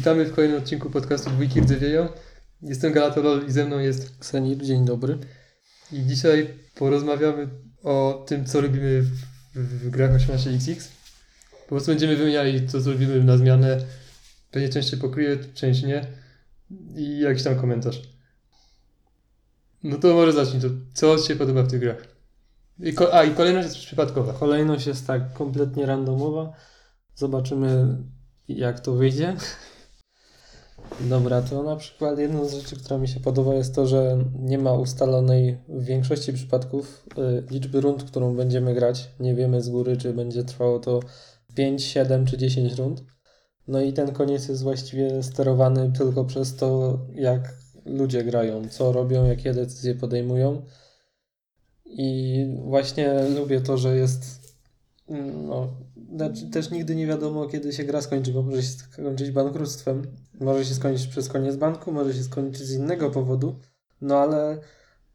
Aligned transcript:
Witamy 0.00 0.24
w 0.24 0.34
kolejnym 0.34 0.58
odcinku 0.58 0.90
podcastu 0.90 1.30
Dwójki 1.30 1.60
Rdzewieją. 1.60 2.08
Jestem 2.62 2.92
Galatolol 2.92 3.46
i 3.46 3.50
ze 3.50 3.64
mną 3.64 3.78
jest 3.78 4.18
Ksenir, 4.18 4.58
dzień 4.58 4.84
dobry. 4.84 5.18
I 5.92 6.02
dzisiaj 6.06 6.54
porozmawiamy 6.74 7.48
o 7.82 8.24
tym, 8.28 8.44
co 8.44 8.60
robimy 8.60 9.02
w, 9.02 9.16
w 9.54 9.90
grach 9.90 10.10
18XX. 10.10 10.88
Po 11.62 11.68
prostu 11.68 11.90
będziemy 11.90 12.16
wymieniali 12.16 12.60
to, 12.60 12.82
co 12.82 12.90
robimy 12.90 13.24
na 13.24 13.36
zmianę. 13.36 13.78
Pewnie 14.50 14.68
część 14.68 14.90
się 14.90 14.96
pokryje, 14.96 15.38
część 15.54 15.82
nie. 15.82 16.06
I 16.96 17.18
jakiś 17.18 17.42
tam 17.42 17.56
komentarz. 17.56 18.02
No 19.82 19.98
to 19.98 20.14
może 20.14 20.32
zacznij 20.32 20.62
to. 20.62 20.68
Co 20.94 21.18
Ci 21.18 21.28
się 21.28 21.36
podoba 21.36 21.62
w 21.62 21.70
tych 21.70 21.80
grach? 21.80 22.04
I 22.78 22.94
a, 23.12 23.24
i 23.24 23.34
kolejność 23.34 23.68
jest 23.68 23.86
przypadkowa. 23.86 24.32
Kolejność 24.32 24.86
jest 24.86 25.06
tak 25.06 25.32
kompletnie 25.32 25.86
randomowa. 25.86 26.52
Zobaczymy, 27.14 27.96
jak 28.48 28.80
to 28.80 28.92
wyjdzie. 28.92 29.36
Dobra, 31.00 31.42
to 31.42 31.62
na 31.62 31.76
przykład 31.76 32.18
jedna 32.18 32.44
z 32.44 32.54
rzeczy, 32.54 32.76
która 32.76 32.98
mi 32.98 33.08
się 33.08 33.20
podoba, 33.20 33.54
jest 33.54 33.74
to, 33.74 33.86
że 33.86 34.24
nie 34.38 34.58
ma 34.58 34.72
ustalonej 34.72 35.58
w 35.68 35.84
większości 35.84 36.32
przypadków 36.32 37.06
y, 37.18 37.42
liczby 37.50 37.80
rund, 37.80 38.04
którą 38.04 38.36
będziemy 38.36 38.74
grać. 38.74 39.10
Nie 39.20 39.34
wiemy 39.34 39.62
z 39.62 39.68
góry, 39.68 39.96
czy 39.96 40.12
będzie 40.14 40.44
trwało 40.44 40.78
to 40.78 41.00
5, 41.54 41.82
7 41.82 42.26
czy 42.26 42.38
10 42.38 42.78
rund. 42.78 43.04
No 43.68 43.80
i 43.80 43.92
ten 43.92 44.12
koniec 44.12 44.48
jest 44.48 44.62
właściwie 44.62 45.22
sterowany 45.22 45.92
tylko 45.98 46.24
przez 46.24 46.56
to, 46.56 46.98
jak 47.14 47.54
ludzie 47.84 48.24
grają, 48.24 48.68
co 48.68 48.92
robią, 48.92 49.24
jakie 49.24 49.54
decyzje 49.54 49.94
podejmują. 49.94 50.62
I 51.86 52.46
właśnie 52.64 53.14
lubię 53.36 53.60
to, 53.60 53.78
że 53.78 53.96
jest. 53.96 54.40
No, 55.48 55.68
znaczy 56.16 56.50
też 56.50 56.70
nigdy 56.70 56.96
nie 56.96 57.06
wiadomo, 57.06 57.46
kiedy 57.46 57.72
się 57.72 57.84
gra 57.84 58.02
skończy, 58.02 58.32
bo 58.32 58.42
może 58.42 58.62
się 58.62 58.68
skończyć 58.68 59.30
bankructwem. 59.30 60.02
Może 60.40 60.64
się 60.64 60.74
skończyć 60.74 61.06
przez 61.06 61.28
koniec 61.28 61.56
banku, 61.56 61.92
może 61.92 62.14
się 62.14 62.22
skończyć 62.22 62.62
z 62.62 62.74
innego 62.74 63.10
powodu. 63.10 63.58
No 64.00 64.16
ale 64.18 64.58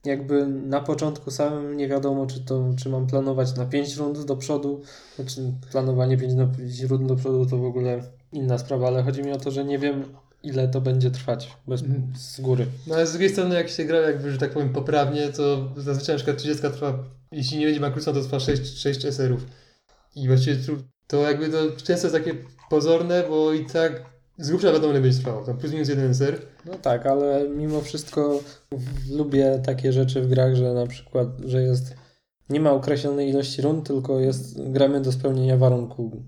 jakby 0.05 0.47
na 0.47 0.81
początku 0.81 1.31
samym 1.31 1.77
nie 1.77 1.88
wiadomo, 1.88 2.25
czy 2.27 2.45
to, 2.45 2.73
czy 2.77 2.89
mam 2.89 3.07
planować 3.07 3.55
na 3.55 3.66
5 3.66 3.95
rund 3.95 4.25
do 4.25 4.35
przodu. 4.38 4.81
Znaczy, 5.16 5.53
planowanie 5.71 6.17
5 6.17 6.33
na 6.33 6.47
5 6.47 6.81
rund 6.83 7.07
do 7.07 7.16
przodu 7.16 7.45
to 7.45 7.57
w 7.57 7.66
ogóle 7.66 8.03
inna 8.33 8.57
sprawa, 8.57 8.88
ale 8.88 9.03
chodzi 9.03 9.23
mi 9.23 9.31
o 9.31 9.38
to, 9.38 9.51
że 9.51 9.66
nie 9.66 9.79
wiem, 9.79 10.03
ile 10.43 10.67
to 10.67 10.81
będzie 10.81 11.11
trwać 11.11 11.57
bez, 11.67 11.81
Mhm. 11.81 12.13
z 12.17 12.41
góry. 12.41 12.66
No 12.88 12.95
ale 12.95 13.07
z 13.07 13.11
drugiej 13.11 13.29
strony, 13.29 13.55
jak 13.55 13.69
się 13.69 13.85
gra, 13.85 13.99
jakby, 13.99 14.31
że 14.31 14.38
tak 14.38 14.51
powiem, 14.51 14.69
poprawnie, 14.73 15.29
to 15.29 15.73
zazwyczaj 15.77 16.16
na 16.16 16.17
przykład 16.17 16.38
30 16.38 16.61
trwa, 16.71 16.99
jeśli 17.31 17.57
nie 17.57 17.66
będzie 17.66 17.79
bankructwa, 17.79 18.13
to 18.13 18.21
trwa 18.21 18.39
6, 18.39 18.77
6 18.77 19.05
SR-ów. 19.05 19.45
I 20.16 20.27
właściwie 20.27 20.58
to 21.08 21.21
jakby 21.21 21.49
to 21.49 21.58
często 21.83 22.08
jest 22.08 22.16
takie 22.25 22.33
pozorne, 22.69 23.23
bo 23.30 23.53
i 23.53 23.66
tak 23.66 24.05
z 24.38 24.49
grubsza 24.49 24.72
wiadomo, 24.72 24.94
ile 24.94 25.02
będzie 25.02 25.17
trwało. 25.19 25.45
Tam 25.45 25.57
plus 25.57 25.73
minus 25.73 25.89
jeden 25.89 26.11
SR. 26.11 26.41
No 26.66 26.73
tak, 26.73 27.05
ale 27.05 27.49
mimo 27.49 27.81
wszystko 27.81 28.39
lubię 29.11 29.61
takie 29.66 29.94
rzeczy 29.94 30.22
w 30.22 30.27
grach, 30.30 30.55
że 30.55 30.73
na 30.73 30.88
przykład, 30.88 31.27
że 31.45 31.61
jest 31.61 31.95
nie 32.49 32.59
ma 32.59 32.72
określonej 32.72 33.30
ilości 33.30 33.61
rund, 33.61 33.88
tylko 33.88 34.19
jest 34.19 34.69
gramy 34.72 35.02
do 35.02 35.11
spełnienia 35.11 35.57
warunku 35.57 36.23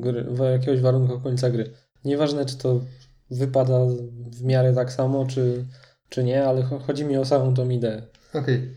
gry, 0.00 0.26
jakiegoś 0.52 0.80
warunku 0.80 1.20
końca 1.20 1.50
gry. 1.50 1.70
Nieważne, 2.04 2.46
czy 2.46 2.56
to 2.58 2.80
wypada 3.30 3.78
w 4.32 4.42
miarę 4.42 4.74
tak 4.74 4.92
samo, 4.92 5.26
czy, 5.26 5.66
czy 6.08 6.24
nie, 6.24 6.44
ale 6.44 6.62
cho- 6.62 6.80
chodzi 6.80 7.04
mi 7.04 7.16
o 7.16 7.24
samą 7.24 7.54
tą 7.54 7.68
ideę. 7.68 8.02
Okej. 8.34 8.74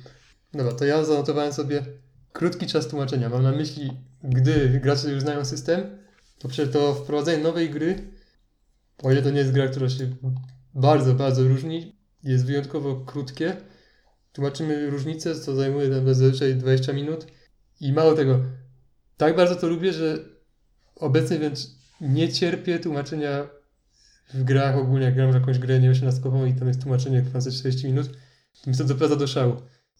Dobra, 0.53 0.73
to 0.73 0.85
ja 0.85 1.03
zanotowałem 1.03 1.53
sobie 1.53 1.85
krótki 2.33 2.67
czas 2.67 2.87
tłumaczenia. 2.87 3.29
Mam 3.29 3.43
na 3.43 3.51
myśli, 3.51 3.91
gdy 4.23 4.79
gracze 4.83 5.11
już 5.11 5.21
znają 5.21 5.45
system, 5.45 5.81
to 6.39 6.47
przecież 6.47 6.73
to 6.73 6.93
wprowadzenie 6.93 7.43
nowej 7.43 7.69
gry, 7.69 8.11
o 9.03 9.11
ile 9.11 9.21
to 9.21 9.31
nie 9.31 9.39
jest 9.39 9.51
gra, 9.51 9.67
która 9.67 9.89
się 9.89 10.15
bardzo, 10.73 11.13
bardzo 11.13 11.43
różni, 11.43 11.95
jest 12.23 12.45
wyjątkowo 12.45 12.95
krótkie. 12.95 13.57
Tłumaczymy 14.33 14.89
różnicę, 14.89 15.35
co 15.35 15.55
zajmuje 15.55 15.87
nam 15.87 16.05
zazwyczaj 16.05 16.55
20 16.55 16.93
minut. 16.93 17.27
I 17.79 17.93
mało 17.93 18.13
tego, 18.13 18.39
tak 19.17 19.35
bardzo 19.35 19.55
to 19.55 19.67
lubię, 19.67 19.93
że 19.93 20.17
obecnie 20.95 21.37
wręcz 21.37 21.59
nie 22.01 22.33
cierpię 22.33 22.79
tłumaczenia 22.79 23.47
w 24.33 24.43
grach 24.43 24.77
ogólnie, 24.77 25.05
jak 25.05 25.15
gram 25.15 25.31
w 25.31 25.35
jakąś 25.35 25.59
grę 25.59 25.79
nie 25.79 25.89
18 25.89 26.21
i 26.49 26.53
tam 26.53 26.67
jest 26.67 26.81
tłumaczenie 26.81 27.21
trwające 27.21 27.51
40 27.51 27.87
minut, 27.87 28.09
to 28.63 28.71
mi 28.71 28.77
to 28.77 28.83
doprowadza 28.83 29.15
do 29.15 29.27
szału. 29.27 29.55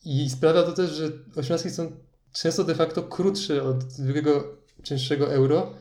I 0.05 0.29
sprawia 0.29 0.63
to 0.63 0.71
też, 0.71 0.91
że 0.91 1.11
18 1.35 1.69
są 1.69 1.91
często 2.33 2.63
de 2.63 2.75
facto 2.75 3.03
krótsze 3.03 3.63
od 3.63 3.91
zwykłego, 3.91 4.57
cięższego 4.83 5.33
euro. 5.33 5.73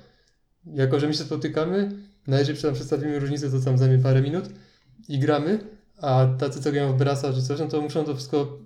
Jako, 0.67 1.01
że 1.01 1.07
my 1.07 1.15
się 1.15 1.25
spotykamy, 1.25 1.93
na 2.27 2.39
razie 2.39 2.55
tam 2.55 2.75
przedstawimy 2.75 3.19
różnicę, 3.19 3.51
to 3.51 3.61
tam 3.61 3.79
zajmie 3.79 3.99
parę 3.99 4.23
minut 4.23 4.45
i 5.09 5.19
gramy, 5.19 5.59
a 6.01 6.27
tacy, 6.39 6.63
co 6.63 6.73
grają 6.73 6.93
w 6.93 6.97
Brasa 6.99 7.33
czy 7.33 7.43
coś, 7.43 7.61
no 7.61 7.67
to 7.67 7.81
muszą 7.81 8.05
to 8.05 8.15
wszystko 8.15 8.59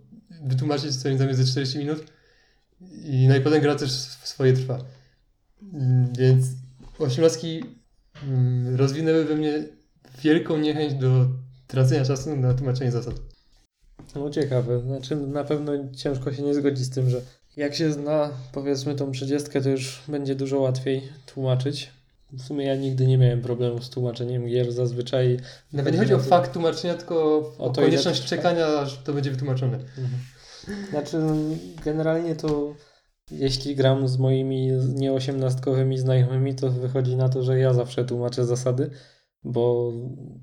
wytłumaczyć, 0.43 0.97
co 0.97 1.09
im 1.09 1.19
zajmie 1.19 1.35
ze 1.35 1.45
40 1.45 1.79
minut 1.79 2.05
i 3.05 3.29
no 3.29 3.61
gra 3.61 3.75
też 3.75 3.91
swoje 3.91 4.53
trwa. 4.53 4.85
Mm, 5.73 6.13
Więc 6.19 6.47
18 6.99 7.49
mm, 8.23 8.77
rozwinęły 8.77 9.25
we 9.25 9.35
mnie 9.35 9.65
wielką 10.23 10.59
niechęć 10.59 10.95
do 10.95 11.27
tracenia 11.67 12.05
czasu 12.05 12.37
na 12.37 12.55
tłumaczenie 12.55 12.93
zasad. 12.93 13.15
No 14.15 14.31
ciekawe, 14.31 14.81
znaczy 14.81 15.17
na 15.17 15.45
pewno 15.45 15.73
ciężko 15.97 16.33
się 16.33 16.43
nie 16.43 16.55
zgodzić 16.55 16.85
z 16.85 16.91
tym, 16.91 17.11
że 17.11 17.21
jak 17.57 17.75
się 17.75 17.93
zna 17.93 18.31
powiedzmy 18.53 18.95
tą 18.95 19.13
30, 19.13 19.51
to 19.63 19.69
już 19.69 20.03
będzie 20.09 20.35
dużo 20.35 20.61
łatwiej 20.61 21.03
tłumaczyć. 21.27 21.91
W 22.33 22.43
sumie 22.43 22.67
ja 22.67 22.77
nigdy 22.77 23.07
nie 23.07 23.19
miałem 23.19 23.43
problemu 23.43 23.83
z 23.83 23.91
tłumaczeniem 23.91 24.47
gier, 24.47 24.73
zazwyczaj 24.73 25.41
Nawet 25.73 25.95
nie 25.95 26.01
chodzi 26.01 26.15
o 26.15 26.19
fakt 26.19 26.53
tłumaczenia, 26.53 26.95
tylko 26.95 27.15
o, 27.15 27.55
O 27.59 27.71
to, 27.71 27.81
ile 27.81 27.91
konieczność 27.91 28.21
trwa. 28.21 28.37
czekania, 28.37 28.67
aż 28.67 28.99
to 28.99 29.13
będzie 29.13 29.31
wytłumaczone. 29.31 29.79
Znaczy, 30.91 31.19
generalnie 31.85 32.37
to 32.37 32.75
jeśli 33.31 33.77
gram 33.77 34.09
z 34.09 34.19
moimi 34.19 34.67
nieosiemnastkowymi 34.95 35.99
znajomymi, 35.99 36.55
to 36.55 36.71
wychodzi 36.71 37.17
na 37.17 37.29
to, 37.29 37.43
że 37.43 37.59
ja 37.59 37.73
zawsze 37.75 38.05
tłumaczę 38.05 38.47
zasady, 38.47 38.91
bo 39.45 39.93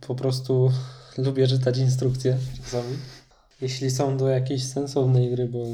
po 0.07 0.15
prostu 0.15 0.71
lubię 1.25 1.47
czytać 1.47 1.77
instrukcje 1.77 2.37
czasami. 2.63 2.97
Jeśli 3.61 3.91
są 3.91 4.17
do 4.17 4.27
jakiejś 4.27 4.63
sensownej 4.63 5.31
gry, 5.31 5.47
bo 5.47 5.65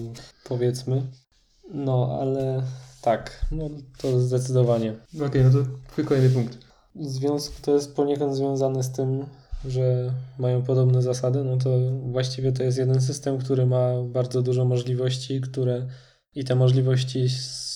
powiedzmy. 0.44 1.02
No, 1.74 2.18
ale 2.22 2.63
tak, 3.02 3.46
no 3.52 3.69
to 3.97 4.19
zdecydowanie. 4.19 4.94
Okej, 5.25 5.44
no 5.44 5.50
to 5.52 5.57
twój 5.91 6.06
kolejny 6.06 6.30
punkt. 6.30 6.57
Związk 6.96 7.59
to 7.62 7.74
jest 7.74 7.96
poniekąd 7.96 8.35
związane 8.35 8.84
z 8.84 8.91
tym, 8.91 9.25
że 9.68 10.13
mają 10.40 10.62
podobne 10.63 11.02
zasady, 11.02 11.44
no 11.44 11.57
to 11.57 11.69
właściwie 12.12 12.52
to 12.52 12.63
jest 12.63 12.78
jeden 12.78 13.02
system, 13.02 13.38
który 13.38 13.66
ma 13.66 14.03
bardzo 14.03 14.41
dużo 14.41 14.66
możliwości, 14.66 15.41
które 15.41 15.88
i 16.35 16.44
te 16.44 16.56
możliwości 16.56 17.30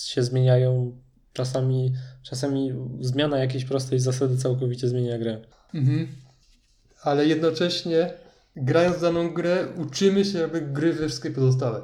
się 0.06 0.24
zmieniają. 0.24 0.98
Czasami, 1.34 1.94
czasami 2.24 2.74
zmiana 3.00 3.38
jakiejś 3.38 3.66
prostej 3.66 4.00
zasady 4.00 4.38
całkowicie 4.38 4.88
zmienia 4.88 5.18
grę. 5.18 5.42
Mhm. 5.74 6.08
Ale 7.02 7.26
jednocześnie, 7.26 8.14
grając 8.56 9.02
daną 9.02 9.34
grę, 9.34 9.68
uczymy 9.78 10.26
się 10.26 10.40
jakby 10.40 10.62
gry 10.62 10.94
we 10.94 11.08
wszystkie 11.08 11.32
pozostałe. 11.32 11.82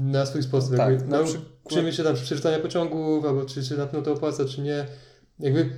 Na 0.00 0.26
swój 0.26 0.42
sposób. 0.42 0.76
Tak, 0.76 0.90
jakby, 0.92 1.08
na 1.08 1.18
nau- 1.18 1.24
przykład- 1.24 1.48
Uczymy 1.64 1.92
się 1.92 2.02
tam 2.02 2.14
przeczytania 2.14 2.58
pociągów, 2.58 3.24
albo 3.24 3.44
czy 3.44 3.64
się 3.64 3.74
na 3.74 3.86
pewno 3.86 4.02
to 4.02 4.12
opłaca, 4.12 4.44
czy 4.44 4.60
nie. 4.62 4.86
Jakby 5.38 5.70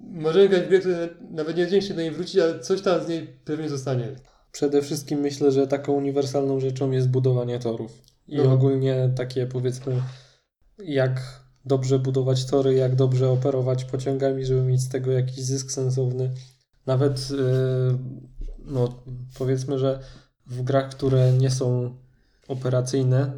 możemy 0.00 0.48
grać 0.48 0.62
w 0.62 0.68
grę, 0.68 1.08
nawet 1.30 1.56
nie 1.56 1.62
będzie 1.62 1.82
się 1.82 1.94
do 1.94 2.00
niej 2.00 2.10
wrócić, 2.10 2.38
ale 2.38 2.60
coś 2.60 2.82
tam 2.82 3.04
z 3.04 3.08
niej 3.08 3.26
pewnie 3.44 3.68
zostanie. 3.68 4.08
Przede 4.52 4.82
wszystkim 4.82 5.20
myślę, 5.20 5.52
że 5.52 5.66
taką 5.66 5.92
uniwersalną 5.92 6.60
rzeczą 6.60 6.90
jest 6.90 7.08
budowanie 7.08 7.58
torów. 7.58 8.02
I 8.28 8.36
No. 8.36 8.52
ogólnie 8.52 9.10
takie 9.16 9.46
powiedzmy, 9.46 10.02
jak 10.84 11.42
dobrze 11.64 11.98
budować 11.98 12.44
tory, 12.46 12.74
jak 12.74 12.94
dobrze 12.96 13.30
operować 13.30 13.84
pociągami, 13.84 14.44
żeby 14.44 14.62
mieć 14.62 14.80
z 14.80 14.88
tego 14.88 15.12
jakiś 15.12 15.44
zysk 15.44 15.70
sensowny. 15.70 16.32
Nawet 16.86 17.30
yy, 17.30 17.98
no, 18.58 19.02
powiedzmy, 19.38 19.78
że 19.78 20.00
w 20.46 20.62
grach, 20.62 20.88
które 20.90 21.32
nie 21.32 21.50
są 21.50 21.96
operacyjne, 22.48 23.32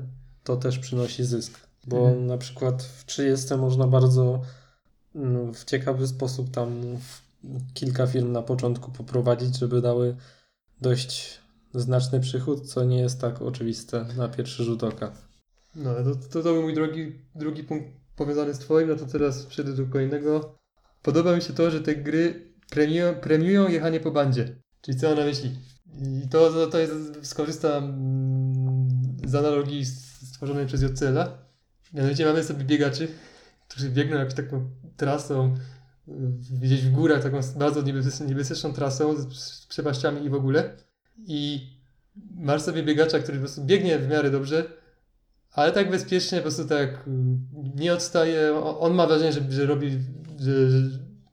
to 0.44 0.56
też 0.56 0.78
przynosi 0.78 1.24
zysk. 1.24 1.60
Bo 1.86 1.98
Mhm. 1.98 2.26
na 2.26 2.38
przykład 2.38 2.82
w 2.82 3.04
30 3.04 3.54
można 3.54 3.86
bardzo 3.86 4.42
mm, 5.14 5.54
w 5.54 5.64
ciekawy 5.64 6.06
sposób 6.06 6.50
tam 6.50 6.82
kilka 7.74 8.06
firm 8.06 8.32
na 8.32 8.42
początku 8.42 8.92
poprowadzić, 8.92 9.58
żeby 9.58 9.80
dały 9.80 10.16
dość 10.80 11.40
znaczny 11.74 12.20
przychód, 12.20 12.68
co 12.68 12.84
nie 12.84 12.98
jest 12.98 13.20
tak 13.20 13.42
oczywiste 13.42 14.06
na 14.16 14.28
pierwszy 14.28 14.64
rzut 14.64 14.84
oka. 14.84 15.12
No, 15.76 15.90
ale 15.90 16.04
to, 16.04 16.14
to, 16.14 16.42
to 16.42 16.52
był 16.52 16.62
mój 16.62 16.74
drogi, 16.74 17.12
drugi 17.34 17.64
punkt 17.64 17.86
powiązany 18.16 18.54
z 18.54 18.58
Twoim, 18.58 18.88
no 18.88 18.96
to 18.96 19.06
teraz 19.06 19.42
przejdę 19.46 19.72
do 19.72 19.86
kolejnego. 19.86 20.58
Podoba 21.02 21.36
mi 21.36 21.42
się 21.42 21.52
to, 21.52 21.70
że 21.70 21.80
te 21.80 21.96
gry 21.96 22.52
premiują, 22.70 23.14
premiują 23.14 23.68
jechanie 23.68 24.00
po 24.00 24.10
bandzie. 24.10 24.56
Czyli 24.80 24.98
co 24.98 25.08
mam 25.08 25.18
na 25.18 25.24
myśli? 25.24 25.50
I 26.24 26.28
to, 26.28 26.50
to, 26.50 26.66
to 26.66 26.78
jest, 26.78 26.92
skorzystam 27.22 27.84
mm, 27.84 28.23
z 29.26 29.34
analogii 29.34 29.84
stworzonej 29.86 30.66
przez 30.66 30.82
JCL-a. 30.82 31.38
Mianowicie 31.92 32.26
mamy 32.26 32.44
sobie 32.44 32.64
biegaczy, 32.64 33.08
którzy 33.68 33.90
biegną 33.90 34.16
jakąś 34.16 34.34
taką 34.34 34.70
trasą 34.96 35.54
gdzieś 36.60 36.82
w 36.82 36.90
górach 36.90 37.22
taką 37.22 37.40
bardzo 37.56 37.82
niebezpieczną, 38.26 38.72
trasą 38.72 39.16
z, 39.16 39.66
przepaściami 39.66 40.26
i 40.26 40.30
w 40.30 40.34
ogóle. 40.34 40.76
I 41.26 41.70
masz 42.34 42.62
sobie 42.62 42.82
biegacza, 42.82 43.18
który 43.18 43.38
po 43.38 43.42
prostu 43.42 43.64
biegnie 43.64 43.98
w 43.98 44.08
miarę 44.08 44.30
dobrze, 44.30 44.64
ale 45.52 45.72
tak 45.72 45.90
bezpiecznie, 45.90 46.38
po 46.38 46.42
prostu 46.42 46.64
tak 46.64 47.04
nie 47.74 47.92
odstaje. 47.92 48.54
On 48.78 48.94
ma 48.94 49.06
wrażenie, 49.06 49.32
że, 49.32 49.40
że, 49.50 49.66
robi, 49.66 49.90
że, 50.40 50.70
że, 50.70 50.78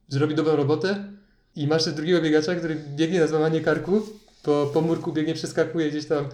że 0.10 0.20
robi 0.20 0.36
dobrą 0.36 0.56
robotę. 0.56 1.12
I 1.56 1.68
masz 1.68 1.94
drugiego 1.94 2.22
biegacza, 2.22 2.56
który 2.56 2.76
biegnie 2.96 3.20
na 3.20 3.28
złamanie 3.28 3.62
karku, 3.62 4.02
po, 4.44 4.72
po 4.74 4.82
murku 4.82 5.14
biegnie, 5.14 5.34
przeskakuje 5.34 5.90
gdzieś 5.90 6.06
tam 6.06 6.26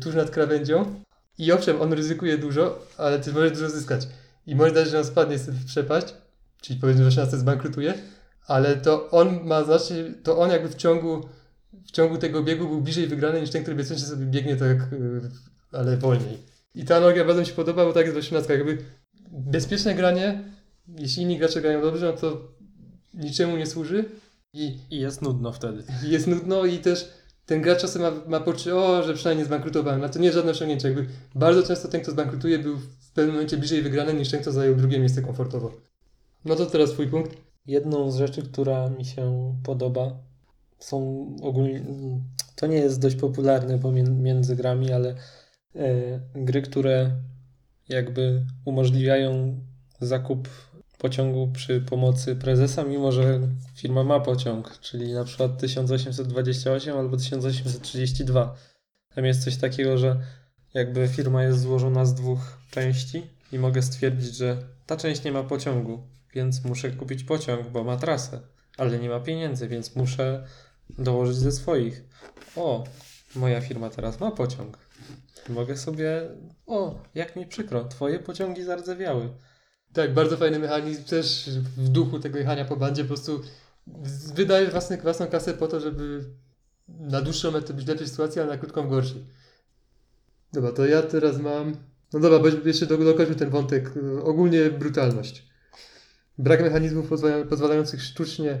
tuż 0.00 0.14
nad 0.14 0.30
krawędzią. 0.30 1.00
I 1.38 1.52
owszem, 1.52 1.80
on 1.80 1.92
ryzykuje 1.92 2.38
dużo, 2.38 2.86
ale 2.98 3.18
ty 3.18 3.32
możesz 3.32 3.52
dużo 3.52 3.70
zyskać. 3.70 4.08
I 4.46 4.54
może 4.54 4.72
dać, 4.72 4.88
że 4.88 4.98
on 4.98 5.04
spadnie 5.04 5.38
w 5.38 5.64
przepaść, 5.64 6.06
czyli 6.60 6.80
powiedzmy, 6.80 7.04
że 7.04 7.10
16 7.10 7.38
zbankrutuje, 7.38 7.94
ale 8.46 8.76
to 8.76 9.10
on 9.10 9.44
ma 9.44 9.64
znacznie, 9.64 9.96
to 10.22 10.38
on 10.38 10.50
jakby 10.50 10.68
w 10.68 10.74
ciągu, 10.74 11.28
w 11.86 11.90
ciągu 11.90 12.18
tego 12.18 12.42
biegu 12.42 12.68
był 12.68 12.80
bliżej 12.80 13.06
wygrany 13.06 13.40
niż 13.40 13.50
ten, 13.50 13.62
który 13.62 13.76
bezpiecznie 13.76 14.06
sobie 14.06 14.26
biegnie 14.26 14.56
tak, 14.56 14.78
yy, 14.92 15.30
ale 15.72 15.96
wolniej. 15.96 16.38
I 16.74 16.84
ta 16.84 16.96
analogia 16.96 17.24
bardzo 17.24 17.40
mi 17.40 17.46
się 17.46 17.52
podoba, 17.52 17.84
bo 17.84 17.92
tak 17.92 18.04
jest 18.06 18.16
w 18.16 18.18
18. 18.18 18.54
Jakby 18.54 18.78
bezpieczne 19.30 19.94
granie, 19.94 20.44
jeśli 20.98 21.22
inni 21.22 21.38
gracze 21.38 21.60
grają 21.60 21.82
dobrze, 21.82 22.06
no 22.06 22.12
to 22.12 22.54
niczemu 23.14 23.56
nie 23.56 23.66
służy. 23.66 24.04
I, 24.52 24.78
I 24.90 25.00
jest 25.00 25.22
nudno 25.22 25.52
wtedy. 25.52 25.84
Jest 26.02 26.26
nudno 26.26 26.64
i 26.64 26.78
też 26.78 27.10
ten 27.46 27.62
gracz 27.62 27.80
czasem 27.80 28.02
ma, 28.02 28.12
ma 28.26 28.40
poczucie, 28.40 28.76
o, 28.76 29.02
że 29.02 29.14
przynajmniej 29.14 29.46
zbankrutowałem. 29.46 30.04
A 30.04 30.08
to 30.08 30.18
nie 30.18 30.24
jest 30.24 30.36
żadne 30.36 30.50
osiągnięcie. 30.50 30.88
Jakby 30.88 31.06
bardzo 31.34 31.62
często 31.62 31.88
ten, 31.88 32.00
kto 32.00 32.10
zbankrutuje, 32.10 32.58
był 32.58 32.76
w 32.78 33.12
pewnym 33.14 33.34
momencie 33.34 33.56
bliżej 33.56 33.82
wygrany 33.82 34.14
niż 34.14 34.30
ten, 34.30 34.40
kto 34.40 34.52
zajął 34.52 34.74
drugie 34.74 34.98
miejsce 34.98 35.22
komfortowo. 35.22 35.72
No 36.44 36.56
to 36.56 36.66
teraz 36.66 36.90
twój 36.90 37.08
punkt. 37.08 37.36
Jedną 37.66 38.10
z 38.10 38.16
rzeczy, 38.16 38.42
która 38.42 38.90
mi 38.90 39.04
się 39.04 39.54
podoba, 39.64 40.18
są 40.78 41.26
ogólnie. 41.42 41.84
To 42.56 42.66
nie 42.66 42.76
jest 42.76 43.00
dość 43.00 43.16
popularne 43.16 43.78
pomiędzy 43.78 44.56
grami, 44.56 44.92
ale 44.92 45.14
e, 45.76 46.20
gry, 46.34 46.62
które 46.62 47.10
jakby 47.88 48.46
umożliwiają 48.64 49.60
zakup 50.00 50.48
pociągu 51.04 51.48
przy 51.52 51.80
pomocy 51.80 52.36
prezesa, 52.36 52.84
mimo 52.84 53.12
że 53.12 53.40
firma 53.76 54.04
ma 54.04 54.20
pociąg, 54.20 54.78
czyli 54.80 55.12
na 55.12 55.24
przykład 55.24 55.58
1828 55.58 56.96
albo 56.96 57.16
1832. 57.16 58.54
Tam 59.14 59.24
jest 59.24 59.44
coś 59.44 59.56
takiego, 59.56 59.98
że 59.98 60.20
jakby 60.74 61.08
firma 61.08 61.42
jest 61.42 61.60
złożona 61.60 62.04
z 62.04 62.14
dwóch 62.14 62.58
części 62.70 63.22
i 63.52 63.58
mogę 63.58 63.82
stwierdzić, 63.82 64.36
że 64.36 64.56
ta 64.86 64.96
część 64.96 65.24
nie 65.24 65.32
ma 65.32 65.42
pociągu, 65.42 66.08
więc 66.34 66.64
muszę 66.64 66.90
kupić 66.90 67.24
pociąg, 67.24 67.68
bo 67.68 67.84
ma 67.84 67.96
trasę, 67.96 68.40
ale 68.76 68.98
nie 68.98 69.08
ma 69.08 69.20
pieniędzy, 69.20 69.68
więc 69.68 69.96
muszę 69.96 70.46
dołożyć 70.98 71.36
ze 71.36 71.52
swoich. 71.52 72.04
O, 72.56 72.84
moja 73.36 73.60
firma 73.60 73.90
teraz 73.90 74.20
ma 74.20 74.30
pociąg. 74.30 74.78
Mogę 75.48 75.76
sobie. 75.76 76.22
O, 76.66 77.00
jak 77.14 77.36
mi 77.36 77.46
przykro, 77.46 77.84
twoje 77.84 78.18
pociągi 78.18 78.62
zardzewiały. 78.62 79.28
Tak, 79.94 80.14
bardzo 80.14 80.36
fajny 80.36 80.58
mechanizm, 80.58 81.04
też 81.04 81.50
w 81.76 81.88
duchu 81.88 82.20
tego 82.20 82.38
jechania 82.38 82.64
po 82.64 82.76
bandzie, 82.76 83.04
po 83.04 83.08
prostu 83.08 83.40
wydajesz 84.34 84.70
własny, 84.70 84.98
własną 84.98 85.26
kasę 85.26 85.54
po 85.54 85.68
to, 85.68 85.80
żeby 85.80 86.24
na 86.88 87.22
dłuższą 87.22 87.50
metę 87.50 87.74
być 87.74 87.84
w 87.84 87.88
lepszej 87.88 88.08
sytuacji, 88.08 88.40
a 88.40 88.46
na 88.46 88.58
krótką 88.58 88.86
w 88.86 88.90
gorszej. 88.90 89.24
Dobra, 90.52 90.72
to 90.72 90.86
ja 90.86 91.02
teraz 91.02 91.38
mam... 91.38 91.76
No 92.12 92.20
dobra, 92.20 92.38
bo 92.38 92.68
jeszcze 92.68 92.86
do, 92.86 92.98
dokończmy 92.98 93.34
ten 93.34 93.50
wątek. 93.50 93.90
Ogólnie 94.22 94.70
brutalność. 94.70 95.48
Brak 96.38 96.62
mechanizmów 96.62 97.08
pozwala, 97.08 97.44
pozwalających 97.44 98.02
sztucznie 98.02 98.58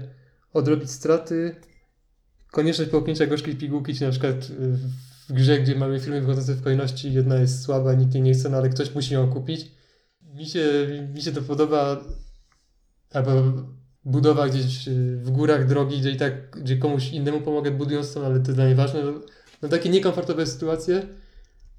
odrobić 0.52 0.90
straty. 0.90 1.56
Konieczność 2.50 2.90
połknięcia 2.90 3.26
gorzkiej 3.26 3.56
pigułki, 3.56 3.94
czy 3.94 4.04
na 4.04 4.10
przykład 4.10 4.44
w 5.28 5.32
grze, 5.32 5.58
gdzie 5.58 5.74
mamy 5.74 6.00
firmy 6.00 6.20
wychodzące 6.20 6.54
w 6.54 6.62
kolejności, 6.62 7.12
jedna 7.12 7.36
jest 7.36 7.62
słaba, 7.62 7.94
nikt 7.94 8.14
jej 8.14 8.22
nie 8.22 8.34
chce, 8.34 8.48
no 8.48 8.56
ale 8.56 8.68
ktoś 8.68 8.94
musi 8.94 9.14
ją 9.14 9.32
kupić 9.32 9.73
mi 10.34 10.46
się, 10.46 10.88
mi 11.14 11.22
się 11.22 11.32
to 11.32 11.42
podoba, 11.42 12.04
albo 13.12 13.30
budowa 14.04 14.48
gdzieś 14.48 14.88
w 15.16 15.30
górach 15.30 15.66
drogi, 15.66 15.98
gdzie 15.98 16.10
i 16.10 16.16
tak, 16.16 16.50
gdzie 16.50 16.76
komuś 16.76 17.12
innemu 17.12 17.40
pomogę 17.40 17.70
budując 17.70 18.12
to, 18.12 18.26
ale 18.26 18.40
to 18.40 18.52
dla 18.52 18.64
mnie 18.64 18.74
ważne. 18.74 19.02
No 19.62 19.68
takie 19.68 19.90
niekomfortowe 19.90 20.46
sytuacje. 20.46 21.06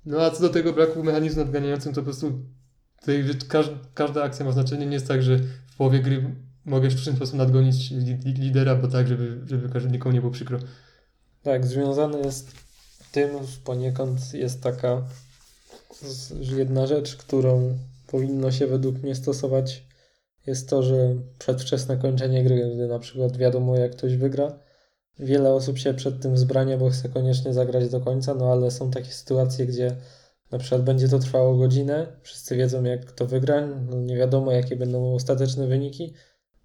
No 0.06 0.22
a 0.22 0.32
co 0.32 0.42
do 0.42 0.50
tego 0.50 0.74
braku 0.74 1.04
mechanizmu 1.04 1.44
nadganiającym, 1.44 1.94
to 1.94 2.02
po 2.02 2.06
prostu 2.06 2.32
tutaj, 3.00 3.26
każda, 3.48 3.76
każda 3.94 4.24
akcja 4.24 4.46
ma 4.46 4.52
znaczenie. 4.52 4.86
Nie 4.86 4.94
jest 4.94 5.08
tak, 5.08 5.24
że 5.24 5.38
w 5.68 5.76
połowie 5.78 6.00
gry 6.00 6.36
mogę 6.66 6.90
w 6.90 6.92
sztuczny 6.92 7.16
sposób 7.16 7.36
nadgonić 7.36 7.92
lidera, 8.26 8.76
bo 8.76 8.88
tak, 8.88 9.08
żeby, 9.08 9.42
żeby 9.48 9.92
nikomu 9.92 10.14
nie 10.14 10.22
było 10.22 10.32
przykro. 10.32 10.60
Tak, 11.44 11.66
związane 11.66 12.20
jest 12.20 12.52
tym 13.12 13.30
poniekąd 13.64 14.34
jest 14.34 14.62
taka 14.62 15.02
jedna 16.42 16.88
rzecz, 16.88 17.16
którą 17.16 17.78
powinno 18.08 18.52
się 18.52 18.68
według 18.68 19.04
mnie 19.04 19.16
stosować, 19.16 19.88
jest 20.48 20.70
to, 20.70 20.84
że 20.84 21.16
przedwczesne 21.40 21.98
kończenie 21.98 22.44
gry, 22.44 22.72
gdy 22.76 22.88
na 22.88 23.00
przykład 23.00 23.38
wiadomo 23.38 23.78
jak 23.78 23.92
ktoś 23.92 24.16
wygra, 24.16 24.60
wiele 25.20 25.54
osób 25.54 25.78
się 25.78 25.94
przed 25.94 26.22
tym 26.22 26.34
wzbrania, 26.34 26.78
bo 26.78 26.90
chce 26.90 27.10
koniecznie 27.10 27.54
zagrać 27.54 27.90
do 27.90 28.02
końca, 28.02 28.36
no 28.36 28.52
ale 28.52 28.72
są 28.72 28.92
takie 28.92 29.12
sytuacje, 29.12 29.66
gdzie 29.66 29.96
na 30.52 30.58
przykład 30.58 30.82
będzie 30.82 31.10
to 31.10 31.20
trwało 31.20 31.58
godzinę, 31.58 32.08
wszyscy 32.22 32.56
wiedzą 32.56 32.84
jak 32.84 33.06
kto 33.06 33.26
wygra, 33.26 33.68
no 33.68 34.02
nie 34.02 34.18
wiadomo 34.18 34.52
jakie 34.52 34.76
będą 34.76 35.14
ostateczne 35.14 35.68
wyniki, 35.68 36.14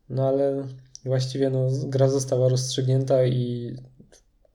no 0.09 0.29
ale 0.29 0.67
właściwie 1.05 1.51
no, 1.51 1.69
gra 1.87 2.09
została 2.09 2.49
rozstrzygnięta 2.49 3.25
i 3.25 3.75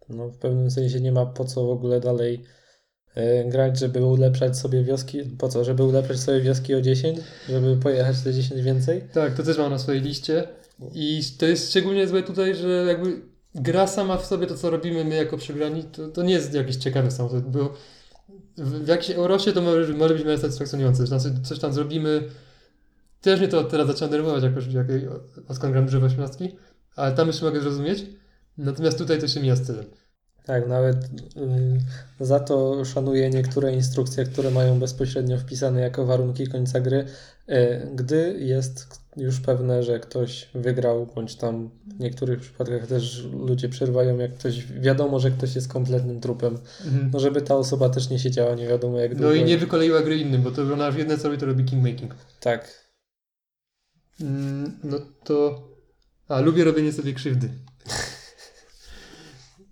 no, 0.09 0.29
w 0.29 0.37
pewnym 0.37 0.71
sensie 0.71 1.01
nie 1.01 1.11
ma 1.11 1.25
po 1.25 1.45
co 1.45 1.65
w 1.65 1.69
ogóle 1.69 1.99
dalej 1.99 2.43
grać, 3.45 3.79
żeby 3.79 4.05
ulepszać 4.05 4.57
sobie 4.57 4.83
wioski. 4.83 5.23
Po 5.37 5.49
co? 5.49 5.63
Żeby 5.63 5.83
ulepszać 5.83 6.19
sobie 6.19 6.41
wioski 6.41 6.75
o 6.75 6.81
10? 6.81 7.19
Żeby 7.49 7.77
pojechać 7.77 8.21
te 8.21 8.33
10 8.33 8.61
więcej? 8.61 9.01
Tak, 9.13 9.33
to 9.33 9.43
też 9.43 9.57
mam 9.57 9.71
na 9.71 9.79
swojej 9.79 10.01
liście. 10.01 10.47
I 10.93 11.21
to 11.37 11.45
jest 11.45 11.69
szczególnie 11.69 12.07
złe 12.07 12.23
tutaj, 12.23 12.55
że 12.55 12.85
jakby 12.87 13.21
gra 13.55 13.87
sama 13.87 14.17
w 14.17 14.25
sobie, 14.25 14.47
to 14.47 14.55
co 14.55 14.69
robimy 14.69 15.05
my 15.05 15.15
jako 15.15 15.37
przegrani, 15.37 15.83
to, 15.83 16.07
to 16.07 16.23
nie 16.23 16.33
jest 16.33 16.53
jakiś 16.53 16.75
ciekawy 16.75 17.11
samochód, 17.11 17.43
bo 17.43 17.73
w, 18.57 18.83
w 18.83 18.87
jakiejś 18.87 19.17
Eurosie 19.17 19.53
to 19.53 19.61
może, 19.61 19.93
może 19.93 20.13
być 20.13 20.23
mega 20.23 20.41
satysfakcjonujące. 20.41 21.07
Znaczy 21.07 21.33
coś 21.43 21.59
tam 21.59 21.73
zrobimy. 21.73 22.23
Też 23.21 23.39
mnie 23.39 23.49
to 23.49 23.63
teraz 23.63 23.87
zaczyna 23.87 24.07
denerwować, 24.07 24.43
jakoś, 24.43 24.67
jak, 24.67 24.87
odkąd 25.47 25.73
gram 25.73 25.85
dużo 25.85 26.05
18, 26.05 26.51
ale 26.95 27.15
tam 27.15 27.27
już 27.27 27.41
mogę 27.41 27.61
zrozumieć. 27.61 28.05
Natomiast 28.57 28.97
tutaj 28.97 29.19
to 29.19 29.27
się 29.27 29.39
mija 29.39 29.55
z 29.55 29.61
celem. 29.61 29.85
Tak, 30.45 30.67
nawet 30.67 30.95
y, 30.97 31.05
za 32.19 32.39
to 32.39 32.85
szanuję 32.85 33.29
niektóre 33.29 33.73
instrukcje, 33.73 34.25
które 34.25 34.51
mają 34.51 34.79
bezpośrednio 34.79 35.37
wpisane 35.37 35.81
jako 35.81 36.05
warunki 36.05 36.47
końca 36.47 36.79
gry, 36.79 37.05
y, 37.49 37.87
gdy 37.95 38.35
jest 38.39 39.05
już 39.17 39.39
pewne, 39.39 39.83
że 39.83 39.99
ktoś 39.99 40.49
wygrał, 40.55 41.07
bądź 41.15 41.35
tam 41.35 41.69
w 41.87 41.99
niektórych 41.99 42.39
przypadkach 42.39 42.87
też 42.87 43.27
ludzie 43.33 43.69
przerwają, 43.69 44.17
jak 44.17 44.33
ktoś, 44.33 44.65
wiadomo, 44.65 45.19
że 45.19 45.31
ktoś 45.31 45.55
jest 45.55 45.67
kompletnym 45.67 46.21
trupem, 46.21 46.57
mhm. 46.85 47.09
no 47.13 47.19
żeby 47.19 47.41
ta 47.41 47.55
osoba 47.55 47.89
też 47.89 48.09
nie 48.09 48.19
siedziała 48.19 48.55
nie 48.55 48.67
wiadomo 48.67 48.99
jak 48.99 49.15
długo. 49.15 49.29
No 49.29 49.33
i 49.33 49.43
nie 49.43 49.57
wykoleiła 49.57 50.01
gry 50.01 50.17
innym, 50.17 50.41
bo 50.41 50.51
to 50.51 50.61
ona 50.61 50.89
jedne 50.89 51.17
co 51.17 51.27
robi, 51.27 51.39
to 51.39 51.45
robi 51.45 51.65
kingmaking. 51.65 52.15
Tak. 52.39 52.85
Mm, 54.21 54.79
no 54.83 54.97
to... 55.23 55.67
A, 56.27 56.39
lubię 56.39 56.63
robienie 56.63 56.93
sobie 56.93 57.13
krzywdy 57.13 57.49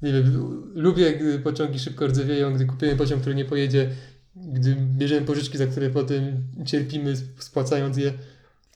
nie 0.03 0.13
wiem, 0.13 0.63
lubię, 0.75 1.13
gdy 1.13 1.39
pociągi 1.39 1.79
szybko 1.79 2.07
rdzewieją, 2.07 2.53
gdy 2.53 2.65
kupujemy 2.65 2.97
pociąg, 2.97 3.21
który 3.21 3.35
nie 3.35 3.45
pojedzie, 3.45 3.89
gdy 4.35 4.75
bierzemy 4.75 5.25
pożyczki, 5.25 5.57
za 5.57 5.67
które 5.67 5.89
potem 5.89 6.37
cierpimy, 6.65 7.13
spłacając 7.39 7.97
je, 7.97 8.13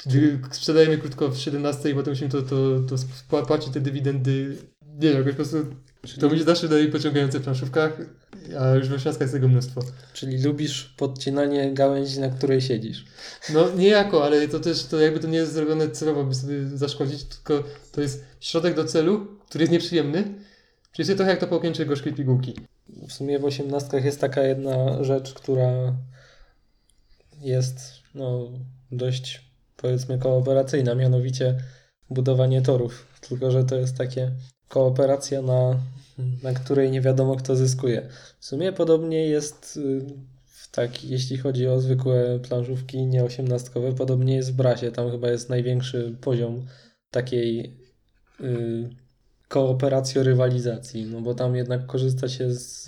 gdy 0.05 0.39
sprzedajemy 0.51 0.97
krótko 0.97 1.29
w 1.29 1.37
17 1.37 1.89
i 1.89 1.93
potem 1.93 2.11
musimy 2.11 2.29
to, 2.29 2.41
to, 2.41 2.79
to 2.79 2.97
spłacić 2.97 3.73
te 3.73 3.81
dywidendy. 3.81 4.57
Nie 4.99 5.09
wiem, 5.09 5.17
jakoś 5.17 5.31
po 5.31 5.35
prostu 5.35 5.57
to 6.19 6.37
się 6.37 6.43
zawsze 6.43 6.67
daje 6.67 6.87
pociągające 6.87 7.39
w 7.39 7.43
planszówkach, 7.43 7.97
a 8.59 8.75
już 8.75 8.89
w 8.89 8.93
18 8.93 9.23
jest 9.23 9.33
tego 9.33 9.47
mnóstwo. 9.47 9.81
Czyli 10.13 10.43
lubisz 10.43 10.93
podcinanie 10.97 11.73
gałęzi, 11.73 12.19
na 12.19 12.29
której 12.29 12.61
siedzisz. 12.61 13.05
No 13.53 13.69
niejako, 13.77 14.25
ale 14.25 14.47
to 14.47 14.59
też 14.59 14.85
to 14.85 14.99
jakby 14.99 15.19
to 15.19 15.27
nie 15.27 15.37
jest 15.37 15.53
zrobione 15.53 15.89
celowo, 15.89 16.23
by 16.23 16.35
sobie 16.35 16.67
zaszkodzić, 16.67 17.23
tylko 17.23 17.63
to 17.91 18.01
jest 18.01 18.25
środek 18.39 18.75
do 18.75 18.85
celu, 18.85 19.27
który 19.49 19.63
jest 19.63 19.71
nieprzyjemny, 19.71 20.23
Czyli 20.91 21.07
jest 21.07 21.17
trochę 21.17 21.31
jak 21.31 21.39
to 21.39 21.47
połknięcie 21.47 21.85
gorzkiej 21.85 22.13
pigułki. 22.13 22.53
W 23.07 23.13
sumie 23.13 23.39
w 23.39 23.45
osiemnastkach 23.45 24.05
jest 24.05 24.21
taka 24.21 24.43
jedna 24.43 25.03
rzecz, 25.03 25.33
która 25.33 25.95
jest 27.41 27.79
no, 28.15 28.51
dość 28.91 29.51
powiedzmy 29.77 30.19
kooperacyjna, 30.19 30.95
mianowicie 30.95 31.57
budowanie 32.09 32.61
torów. 32.61 33.19
Tylko, 33.21 33.51
że 33.51 33.63
to 33.63 33.75
jest 33.75 33.97
takie 33.97 34.31
kooperacja, 34.67 35.41
na, 35.41 35.79
na 36.43 36.53
której 36.53 36.91
nie 36.91 37.01
wiadomo 37.01 37.35
kto 37.35 37.55
zyskuje. 37.55 38.09
W 38.39 38.45
sumie 38.45 38.73
podobnie 38.73 39.27
jest 39.27 39.77
y, 39.77 40.01
tak, 40.71 41.03
jeśli 41.03 41.37
chodzi 41.37 41.67
o 41.67 41.79
zwykłe 41.81 42.39
planżówki 42.39 43.05
nie 43.05 43.23
osiemnastkowe, 43.23 43.93
podobnie 43.93 44.35
jest 44.35 44.53
w 44.53 44.55
Brasie. 44.55 44.91
Tam 44.91 45.11
chyba 45.11 45.29
jest 45.29 45.49
największy 45.49 46.17
poziom 46.21 46.65
takiej 47.11 47.77
y, 48.41 48.89
kooperacji, 49.47 50.23
rywalizacji, 50.23 51.05
no 51.05 51.21
bo 51.21 51.33
tam 51.33 51.55
jednak 51.55 51.85
korzysta 51.85 52.27
się 52.27 52.53
z, 52.53 52.85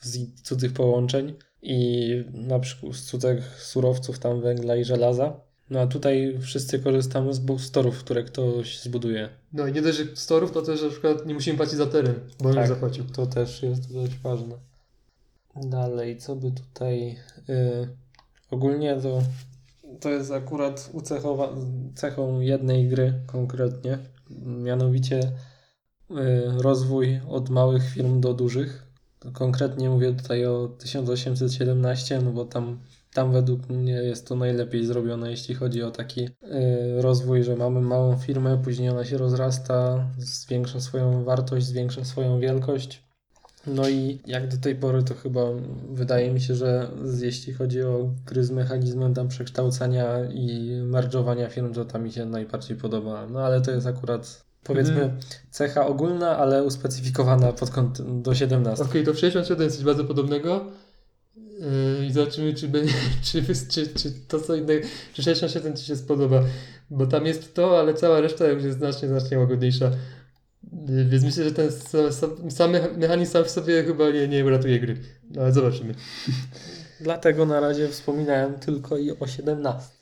z, 0.00 0.40
cudzych 0.42 0.72
połączeń 0.72 1.34
i 1.62 2.10
na 2.32 2.58
przykład 2.58 2.94
z 2.94 3.02
cudzych 3.02 3.62
surowców 3.62 4.18
tam 4.18 4.40
węgla 4.40 4.76
i 4.76 4.84
żelaza. 4.84 5.40
No 5.70 5.80
a 5.80 5.86
tutaj 5.86 6.38
wszyscy 6.40 6.78
korzystamy 6.78 7.34
z 7.34 7.38
boostorów, 7.38 7.98
które 7.98 8.24
ktoś 8.24 8.80
zbuduje. 8.80 9.28
No 9.52 9.66
i 9.66 9.72
nie 9.72 9.82
dość, 9.82 9.98
że 9.98 10.04
storów, 10.16 10.52
to 10.52 10.62
też 10.62 10.82
na 10.82 10.88
przykład 10.88 11.26
nie 11.26 11.34
musimy 11.34 11.56
płacić 11.56 11.74
za 11.74 11.86
teren, 11.86 12.14
bo 12.40 12.48
on 12.48 12.54
Tak. 12.54 12.68
już 12.68 12.74
zapłacił. 12.74 13.04
To 13.04 13.26
też 13.26 13.62
jest 13.62 13.92
dość 13.94 14.18
ważne. 14.18 14.54
Dalej, 15.56 16.18
co 16.18 16.36
by 16.36 16.50
tutaj. 16.50 17.16
y, 17.48 17.88
ogólnie 18.50 18.96
to, 19.02 19.22
to 20.00 20.10
jest 20.10 20.30
akurat 20.30 20.90
ucechowa, 20.92 21.54
cechą 21.94 22.40
jednej 22.40 22.88
gry 22.88 23.14
konkretnie. 23.26 23.98
Mianowicie 24.46 25.20
rozwój 26.56 27.20
od 27.28 27.50
małych 27.50 27.90
firm 27.90 28.20
do 28.20 28.34
dużych. 28.34 28.86
Konkretnie 29.32 29.90
mówię 29.90 30.12
tutaj 30.12 30.46
o 30.46 30.68
1817, 30.78 32.20
no 32.24 32.32
bo 32.32 32.44
tam, 32.44 32.78
tam 33.14 33.32
według 33.32 33.68
mnie 33.68 33.92
jest 33.92 34.28
to 34.28 34.36
najlepiej 34.36 34.86
zrobione, 34.86 35.30
jeśli 35.30 35.54
chodzi 35.54 35.82
o 35.82 35.90
taki 35.90 36.24
y, 36.24 36.30
rozwój, 37.02 37.42
że 37.42 37.56
mamy 37.56 37.80
małą 37.80 38.16
firmę, 38.16 38.60
później 38.64 38.90
ona 38.90 39.04
się 39.04 39.18
rozrasta, 39.18 40.06
zwiększa 40.18 40.80
swoją 40.80 41.24
wartość, 41.24 41.66
zwiększa 41.66 42.04
swoją 42.04 42.40
wielkość. 42.40 43.02
No 43.66 43.88
i 43.88 44.20
jak 44.26 44.48
do 44.48 44.56
tej 44.56 44.74
pory 44.74 45.02
to 45.02 45.14
chyba 45.14 45.40
wydaje 45.92 46.32
mi 46.32 46.40
się, 46.40 46.54
że 46.54 46.90
jeśli 47.20 47.52
chodzi 47.52 47.82
o 47.82 48.10
gry 48.26 48.44
z 48.44 48.50
mechanizmem 48.50 49.14
tam 49.14 49.28
przekształcania 49.28 50.24
i 50.24 50.70
merge'owania 50.90 51.50
firm, 51.50 51.74
to 51.74 51.84
ta 51.84 51.98
mi 51.98 52.12
się 52.12 52.26
najbardziej 52.26 52.76
podoba. 52.76 53.26
No 53.26 53.40
ale 53.40 53.60
to 53.60 53.70
jest 53.70 53.86
akurat 53.86 54.49
powiedzmy 54.64 55.02
Mhm. 55.02 55.20
cecha 55.50 55.86
ogólna, 55.86 56.38
ale 56.38 56.64
uspecyfikowana 56.64 57.52
pod 57.52 57.70
kątem 57.70 58.22
do 58.22 58.34
17. 58.34 58.84
Okej, 58.84 59.04
to 59.04 59.14
w 59.14 59.18
67 59.18 59.64
jest 59.64 59.76
coś 59.76 59.84
bardzo 59.84 60.04
podobnego. 60.04 60.64
Yy, 62.00 62.06
I 62.06 62.12
zobaczymy, 62.12 62.54
czy, 62.54 62.68
będzie, 62.68 62.94
czy, 63.32 63.42
czy, 63.68 63.86
czy 63.88 64.12
to 64.28 64.40
co 64.40 64.54
innego, 64.54 64.86
czy 65.12 65.22
67 65.22 65.76
Ci 65.76 65.84
się 65.84 65.96
spodoba. 65.96 66.42
Bo 66.90 67.06
tam 67.06 67.26
jest 67.26 67.54
to, 67.54 67.80
ale 67.80 67.94
cała 67.94 68.20
reszta 68.20 68.48
już 68.48 68.64
jest 68.64 68.78
znacznie, 68.78 69.08
znacznie 69.08 69.38
łagodniejsza. 69.38 69.90
Yy, 70.88 71.04
Więc 71.04 71.24
myślę, 71.24 71.44
że 71.44 71.52
ten 71.52 71.68
sa- 71.68 72.08
sa- 72.10 72.50
sam 72.50 72.72
mecha- 72.72 72.98
mechanizm 72.98 73.32
sam 73.32 73.44
w 73.44 73.50
sobie 73.50 73.84
chyba 73.84 74.10
nie, 74.10 74.28
nie 74.28 74.44
uratuje 74.44 74.80
gry. 74.80 74.96
No, 75.30 75.42
ale 75.42 75.52
zobaczymy. 75.52 75.94
Dlatego 77.00 77.46
na 77.46 77.60
razie 77.60 77.88
wspominałem 77.88 78.54
tylko 78.54 78.96
i 78.98 79.10
o 79.10 79.26
17. 79.26 79.99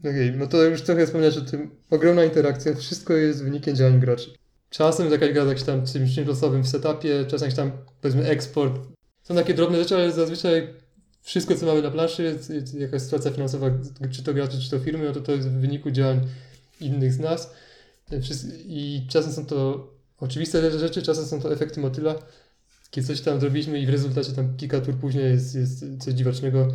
Okej, 0.00 0.32
no 0.36 0.46
to 0.46 0.64
już 0.64 0.82
trochę 0.82 1.06
wspomniałeś 1.06 1.36
o 1.36 1.40
tym. 1.40 1.70
Ogromna 1.90 2.24
interakcja, 2.24 2.74
wszystko 2.74 3.12
jest 3.12 3.44
wynikiem 3.44 3.76
działań 3.76 4.00
graczy. 4.00 4.30
Czasem 4.70 5.10
jakaś 5.10 5.32
gra 5.32 5.44
jakimś 5.44 5.62
tam 5.62 5.86
czymś 5.86 6.14
tymczasowym 6.14 6.62
w 6.62 6.68
setupie, 6.68 7.24
czasem 7.24 7.46
jakiś 7.46 7.56
tam 7.56 7.72
powiedzmy 8.00 8.28
eksport. 8.28 8.80
Są 9.22 9.34
takie 9.34 9.54
drobne 9.54 9.78
rzeczy, 9.78 9.94
ale 9.94 10.12
zazwyczaj 10.12 10.74
wszystko 11.22 11.54
co 11.54 11.66
mamy 11.66 11.82
na 11.82 11.90
planszy, 11.90 12.38
jakaś 12.78 13.02
sytuacja 13.02 13.30
finansowa, 13.30 13.70
czy 14.10 14.22
to 14.22 14.34
graczy, 14.34 14.60
czy 14.60 14.70
to 14.70 14.78
firmy, 14.78 15.04
no 15.04 15.12
to 15.12 15.20
to 15.20 15.32
jest 15.32 15.48
w 15.48 15.60
wyniku 15.60 15.90
działań 15.90 16.20
innych 16.80 17.12
z 17.12 17.18
nas. 17.18 17.54
Wszys- 18.10 18.52
I 18.66 19.06
czasem 19.08 19.32
są 19.32 19.46
to 19.46 19.88
oczywiste 20.18 20.78
rzeczy, 20.78 21.02
czasem 21.02 21.24
są 21.24 21.40
to 21.40 21.52
efekty 21.52 21.80
motyla. 21.80 22.14
Kiedy 22.90 23.06
coś 23.06 23.20
tam 23.20 23.40
zrobiliśmy 23.40 23.80
i 23.80 23.86
w 23.86 23.90
rezultacie 23.90 24.32
tam 24.32 24.56
kilka 24.56 24.80
tur 24.80 24.94
później 24.94 25.24
jest, 25.24 25.54
jest 25.54 25.84
coś 26.00 26.14
dziwacznego. 26.14 26.68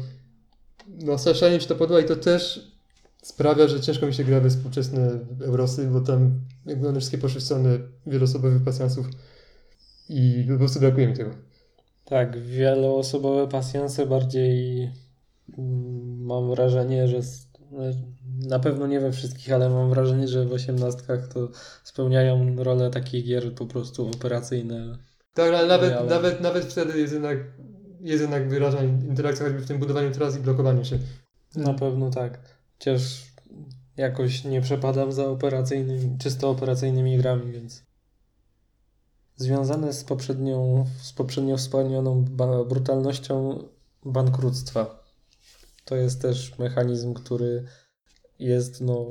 No 0.88 1.18
strasznie 1.18 1.50
mi 1.50 1.62
się 1.62 1.68
to 1.68 1.76
podoba 1.76 2.00
i 2.00 2.06
to 2.06 2.16
też 2.16 2.71
sprawia, 3.22 3.68
że 3.68 3.82
ciężko 3.82 4.06
mi 4.08 4.14
się 4.14 4.24
gra 4.24 4.40
we 4.40 4.50
współczesne 4.50 5.20
Eurosy, 5.46 5.88
bo 5.88 6.02
tam 6.02 6.40
jakby 6.66 6.88
one 6.88 7.00
wszystkie 7.00 7.18
poszły 7.18 7.42
w 7.42 7.44
stronę 7.44 7.80
wieloosobowych 8.08 8.64
pasjansów 8.64 9.08
i 10.10 10.46
po 10.52 10.58
prostu 10.58 10.80
brakuje 10.80 11.08
mi 11.08 11.14
tego. 11.14 11.32
Tak, 12.06 12.40
wieloosobowe 12.40 13.48
pasjanse 13.48 14.06
bardziej 14.06 14.84
mm, 15.58 16.22
mam 16.26 16.50
wrażenie, 16.50 17.08
że 17.08 17.18
s- 17.18 17.48
na 18.48 18.60
pewno 18.60 18.88
nie 18.88 19.00
we 19.00 19.12
wszystkich, 19.12 19.54
ale 19.54 19.70
mam 19.70 19.90
wrażenie, 19.90 20.28
że 20.28 20.46
w 20.46 20.54
osiemnastkach 20.54 21.28
to 21.28 21.50
spełniają 21.84 22.64
rolę 22.64 22.90
takich 22.90 23.26
gier 23.26 23.56
po 23.56 23.66
prostu 23.66 24.08
operacyjne. 24.08 24.98
Tak, 25.34 25.54
ale 25.54 25.68
nawet, 25.68 25.94
ale- 25.94 26.10
nawet, 26.10 26.42
nawet 26.42 26.66
wtedy 26.66 27.00
jest 27.00 27.14
jednak, 27.14 27.38
jest 28.02 28.22
jednak 28.22 28.44
interakcja 29.10 29.46
choćby 29.46 29.60
w 29.62 29.68
tym 29.68 29.80
budowaniu 29.80 30.12
tras 30.12 30.38
i 30.38 30.40
blokowaniu 30.40 30.86
się. 30.86 31.00
Na 31.56 31.74
pewno 31.74 32.10
tak. 32.10 32.40
Chociaż 32.82 33.26
jakoś 33.98 34.44
nie 34.44 34.62
przepadam 34.62 35.12
za 35.12 35.28
operacyjnymi, 35.28 36.18
czysto 36.18 36.50
operacyjnymi 36.50 37.18
grami, 37.18 37.52
więc 37.52 37.84
związane 39.36 39.94
z 39.94 40.04
poprzednią, 40.04 40.86
z 41.02 41.14
poprzednio 41.14 41.58
wspomnianą 41.58 42.26
ba- 42.26 42.64
brutalnością 42.64 43.64
bankructwa. 44.06 45.04
To 45.86 45.96
jest 45.96 46.22
też 46.22 46.60
mechanizm, 46.60 47.14
który 47.14 47.66
jest, 48.40 48.82
no, 48.82 49.08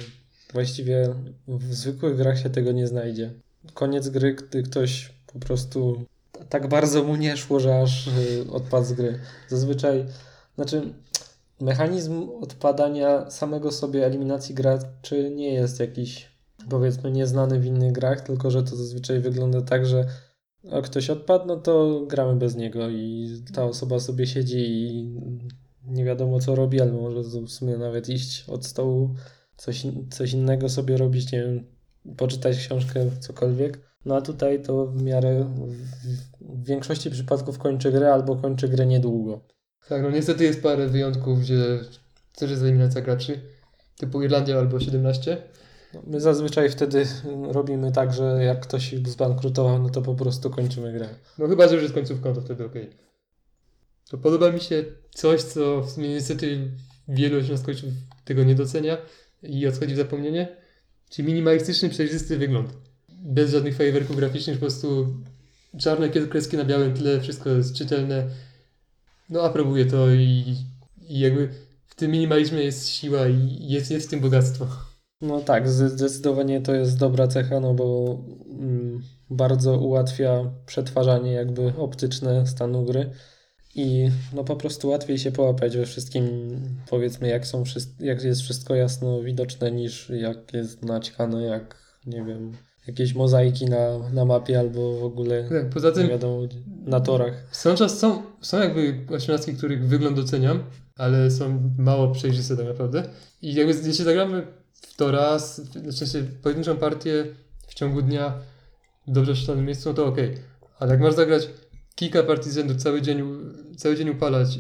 właściwie 0.53 1.15
w 1.49 1.75
zwykłych 1.75 2.17
grach 2.17 2.39
się 2.39 2.51
tego 2.51 2.73
nie 2.73 2.87
znajdzie. 2.87 3.33
Koniec 3.75 4.09
gry, 4.09 4.35
gdy 4.35 4.63
ktoś 4.63 5.15
po 5.33 5.39
prostu 5.39 6.05
tak 6.49 6.69
bardzo 6.69 7.03
mu 7.05 7.17
nie 7.17 7.37
szło, 7.37 7.61
że 7.61 7.81
aż 7.83 8.07
y, 8.07 8.51
odpadł 8.51 8.87
z 8.87 8.93
gry. 8.93 9.19
Zazwyczaj, 9.49 10.07
znaczy, 10.55 10.93
mechanizm 11.61 12.29
odpadania 12.41 13.31
samego 13.31 13.73
sobie 13.73 14.07
eliminacji 14.07 14.55
graczy 14.55 15.31
nie 15.31 15.53
jest 15.55 15.81
jakiś, 15.81 16.31
powiedzmy, 16.69 17.11
nieznany 17.11 17.61
w 17.61 17.67
innych 17.67 17.93
grach, 17.93 18.21
tylko 18.21 18.51
że 18.51 18.63
to 18.63 18.77
zazwyczaj 18.77 19.21
wygląda 19.21 19.63
tak, 19.63 19.87
że 19.87 20.07
o, 20.71 20.83
ktoś 20.83 21.11
odpadł, 21.11 21.47
no 21.47 21.57
to 21.57 22.01
gramy 22.07 22.37
bez 22.37 22.57
niego 22.57 22.89
i 22.89 23.29
ta 23.55 23.65
osoba 23.65 24.01
sobie 24.01 24.27
siedzi 24.27 24.59
i 24.59 25.15
nie 25.87 26.05
wiadomo 26.05 26.41
co 26.41 26.55
robi, 26.55 26.81
albo 26.81 27.01
może 27.01 27.23
w 27.23 27.51
sumie 27.51 27.77
nawet 27.77 28.09
iść 28.09 28.45
od 28.49 28.67
stołu, 28.67 29.15
coś, 29.57 29.87
coś 30.11 30.33
innego 30.33 30.69
sobie 30.69 30.97
robić, 30.97 31.33
nie 31.33 31.43
wiem, 31.43 31.67
poczytać 32.17 32.59
książkę, 32.59 33.11
cokolwiek. 33.21 33.81
No 34.05 34.17
a 34.17 34.21
tutaj 34.21 34.63
to 34.63 34.87
w 34.87 35.03
miarę 35.03 35.45
w, 35.45 35.77
w 36.41 36.65
większości 36.65 37.11
przypadków 37.11 37.59
kończy 37.59 37.93
grę 37.93 38.15
albo 38.15 38.37
kończy 38.37 38.69
grę 38.69 38.87
niedługo. 38.87 39.41
Tak, 39.89 40.03
no 40.03 40.11
niestety 40.11 40.45
jest 40.45 40.63
parę 40.63 40.89
wyjątków, 40.89 41.41
gdzie 41.41 41.81
też 42.37 42.51
jest 42.51 42.63
eliminacja 42.63 43.01
graczy, 43.01 43.41
typu 43.97 44.23
Irlandia 44.23 44.59
albo 44.59 44.81
17. 44.81 45.43
No, 45.95 46.03
My 46.07 46.21
zazwyczaj 46.21 46.71
wtedy 46.71 47.07
robimy 47.43 47.93
tak, 47.93 48.13
że 48.13 48.45
jak 48.45 48.61
ktoś 48.61 48.95
zbankrutował, 49.07 49.83
no 49.83 49.91
to 49.91 50.03
po 50.03 50.15
prostu 50.15 50.51
kończymy 50.51 50.93
grę. 50.93 51.09
No 51.39 51.49
chyba, 51.49 51.69
że 51.69 51.75
już 51.75 51.83
jest 51.83 51.95
końcówką, 51.95 52.35
to 52.35 52.41
wtedy 52.41 52.65
okej. 52.65 52.91
To 54.11 54.19
podoba 54.19 54.53
mi 54.53 54.61
się 54.61 54.85
coś, 55.15 55.43
co 55.43 55.81
w 55.81 55.91
sumie 55.91 56.09
niestety 56.09 56.71
wielu 57.09 57.59
końców 57.65 57.91
tego 58.25 58.45
nie 58.45 58.55
docenia 58.55 58.99
i 59.43 59.67
odchodzi 59.67 59.95
w 59.95 59.97
zapomnienie, 59.97 60.57
czyli 61.11 61.29
minimalistyczny, 61.29 61.89
przejrzysty 61.89 62.39
wygląd. 62.39 62.71
Bez 63.09 63.51
żadnych 63.51 63.77
fajerwerków 63.77 64.17
graficznych, 64.17 64.57
po 64.57 64.61
prostu 64.61 65.17
czarne 65.79 66.09
kreski 66.09 66.57
na 66.57 66.65
białym 66.65 66.95
tle, 66.95 67.21
wszystko 67.21 67.51
jest 67.51 67.75
czytelne. 67.75 68.29
No 69.31 69.43
aprobuję 69.43 69.87
to 69.87 70.11
i, 70.11 70.57
i 71.09 71.21
jakby 71.21 71.49
w 71.87 71.95
tym 71.95 72.11
minimalizmie 72.11 72.63
jest 72.63 72.89
siła 72.89 73.29
i 73.29 73.69
jest, 73.69 73.91
jest 73.91 74.07
w 74.07 74.11
tym 74.11 74.21
bogactwo. 74.21 74.67
No 75.21 75.41
tak, 75.41 75.69
zdecydowanie 75.69 76.61
to 76.61 76.75
jest 76.75 76.99
dobra 76.99 77.29
cecha, 77.29 77.61
no 77.61 77.75
bo 77.75 78.19
mm, 78.59 79.03
bardzo 79.31 79.79
ułatwia 79.79 80.53
przetwarzanie 80.67 81.33
jakby 81.33 81.73
optyczne 81.77 82.47
stanu 82.47 82.85
gry 82.85 83.11
i 83.75 84.11
no 84.33 84.45
po 84.45 84.57
prostu 84.57 84.89
łatwiej 84.89 85.19
się 85.19 85.33
połapać 85.33 85.77
we 85.77 85.87
wszystkim, 85.87 86.25
powiedzmy 86.91 87.29
jak 87.29 87.47
są 87.47 87.65
jak 88.01 88.25
jest 88.25 88.43
wszystko 88.43 88.75
jasno 88.75 89.23
widoczne 89.23 89.73
niż 89.73 90.11
jak 90.11 90.53
jest 90.53 90.83
naćkane, 90.83 91.43
jak 91.43 91.99
nie 92.07 92.25
wiem, 92.25 92.57
jakieś 92.91 93.15
mozaiki 93.15 93.67
na, 93.67 93.99
na 94.13 94.25
mapie 94.25 94.59
albo 94.59 95.01
w 95.01 95.05
ogóle 95.05 95.49
Tak, 95.49 95.71
Poza 95.71 95.89
nie 95.89 95.95
tym 95.95 96.09
wiadomo 96.09 96.43
na 96.85 97.01
torach. 97.01 97.33
Są, 97.53 97.75
czas, 97.75 97.99
są, 97.99 98.23
są 98.41 98.59
jakby 98.61 99.07
osiemnastki, 99.15 99.55
których 99.55 99.87
wygląd 99.87 100.17
doceniam, 100.17 100.63
ale 100.97 101.31
są 101.31 101.73
mało 101.79 102.09
przejrzyste 102.09 102.57
tak 102.57 102.67
naprawdę. 102.67 103.03
I 103.43 103.55
jakby 103.55 103.73
jeśli 103.73 104.05
zagramy 104.05 104.47
w 104.73 104.97
to 104.97 105.11
raz, 105.11 105.61
w 105.61 105.95
sensie 105.95 106.23
pojedynczą 106.43 106.77
partię 106.77 107.27
w 107.67 107.75
ciągu 107.75 108.03
dnia 108.03 108.33
w 109.09 109.13
dobrze 109.13 109.33
oświetlonym 109.33 109.65
miejscu, 109.65 109.89
no 109.89 109.95
to 109.95 110.07
okej. 110.07 110.35
Ale 110.79 110.93
jak 110.93 111.01
masz 111.01 111.15
zagrać 111.15 111.49
kilka 111.95 112.23
partii 112.23 112.51
z 112.51 112.55
rzędu, 112.55 112.75
cały 112.75 113.03
dzień, 113.03 113.23
cały 113.77 113.97
dzień 113.97 114.09
upalać 114.09 114.59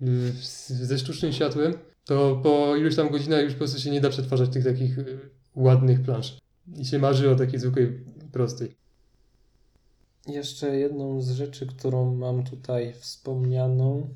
yy, 0.00 0.32
ze 0.68 0.98
sztucznym 0.98 1.32
światłem, 1.32 1.74
to 2.04 2.40
po 2.42 2.76
iluś 2.76 2.96
tam 2.96 3.10
godzinach 3.10 3.44
już 3.44 3.52
po 3.52 3.58
prostu 3.58 3.80
się 3.80 3.90
nie 3.90 4.00
da 4.00 4.10
przetwarzać 4.10 4.50
tych 4.50 4.64
takich 4.64 4.96
yy, 4.96 5.18
ładnych 5.54 6.02
plansz. 6.02 6.39
I 6.76 6.84
się 6.84 6.98
marzy 6.98 7.30
o 7.30 7.36
takiej 7.36 7.60
zwykłej, 7.60 8.04
prostej. 8.32 8.76
Jeszcze 10.26 10.76
jedną 10.76 11.22
z 11.22 11.30
rzeczy, 11.30 11.66
którą 11.66 12.14
mam 12.14 12.44
tutaj 12.44 12.94
wspomnianą, 12.94 14.08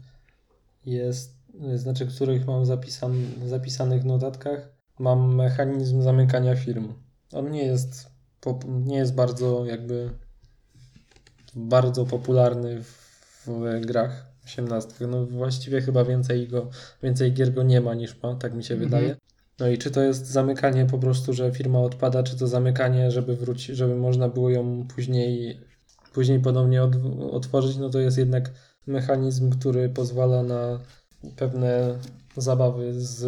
jest, 0.86 1.34
znaczy 1.74 2.06
których 2.06 2.46
mam 2.46 2.66
zapisan, 2.66 3.26
zapisanych 3.46 4.02
w 4.02 4.06
notatkach, 4.06 4.68
mam 4.98 5.34
mechanizm 5.34 6.02
zamykania 6.02 6.56
firm. 6.56 6.94
On 7.32 7.50
nie 7.50 7.64
jest, 7.64 8.10
nie 8.66 8.96
jest 8.96 9.14
bardzo 9.14 9.64
jakby 9.64 10.10
bardzo 11.54 12.06
popularny 12.06 12.82
w, 12.82 13.46
w 13.46 13.86
grach 13.86 14.26
18. 14.44 15.06
No 15.06 15.26
właściwie 15.26 15.80
chyba 15.80 16.04
więcej 16.04 16.48
go, 16.48 16.70
więcej 17.02 17.32
gier 17.32 17.54
go 17.54 17.62
nie 17.62 17.80
ma 17.80 17.94
niż 17.94 18.22
ma, 18.22 18.34
tak 18.34 18.54
mi 18.54 18.64
się 18.64 18.74
Mhm. 18.74 18.90
wydaje. 18.90 19.16
No 19.58 19.68
i 19.68 19.78
czy 19.78 19.90
to 19.90 20.02
jest 20.02 20.26
zamykanie 20.26 20.86
po 20.86 20.98
prostu, 20.98 21.32
że 21.32 21.52
firma 21.52 21.80
odpada, 21.80 22.22
czy 22.22 22.38
to 22.38 22.46
zamykanie, 22.46 23.10
żeby 23.10 23.36
wrócić, 23.36 23.76
żeby 23.76 23.96
można 23.96 24.28
było 24.28 24.50
ją 24.50 24.86
później, 24.94 25.60
później 26.12 26.40
ponownie 26.40 26.82
od, 26.82 26.92
otworzyć, 27.30 27.76
no 27.76 27.90
to 27.90 27.98
jest 27.98 28.18
jednak 28.18 28.50
mechanizm, 28.86 29.50
który 29.50 29.88
pozwala 29.88 30.42
na 30.42 30.80
pewne 31.36 31.98
zabawy 32.36 33.00
z, 33.00 33.20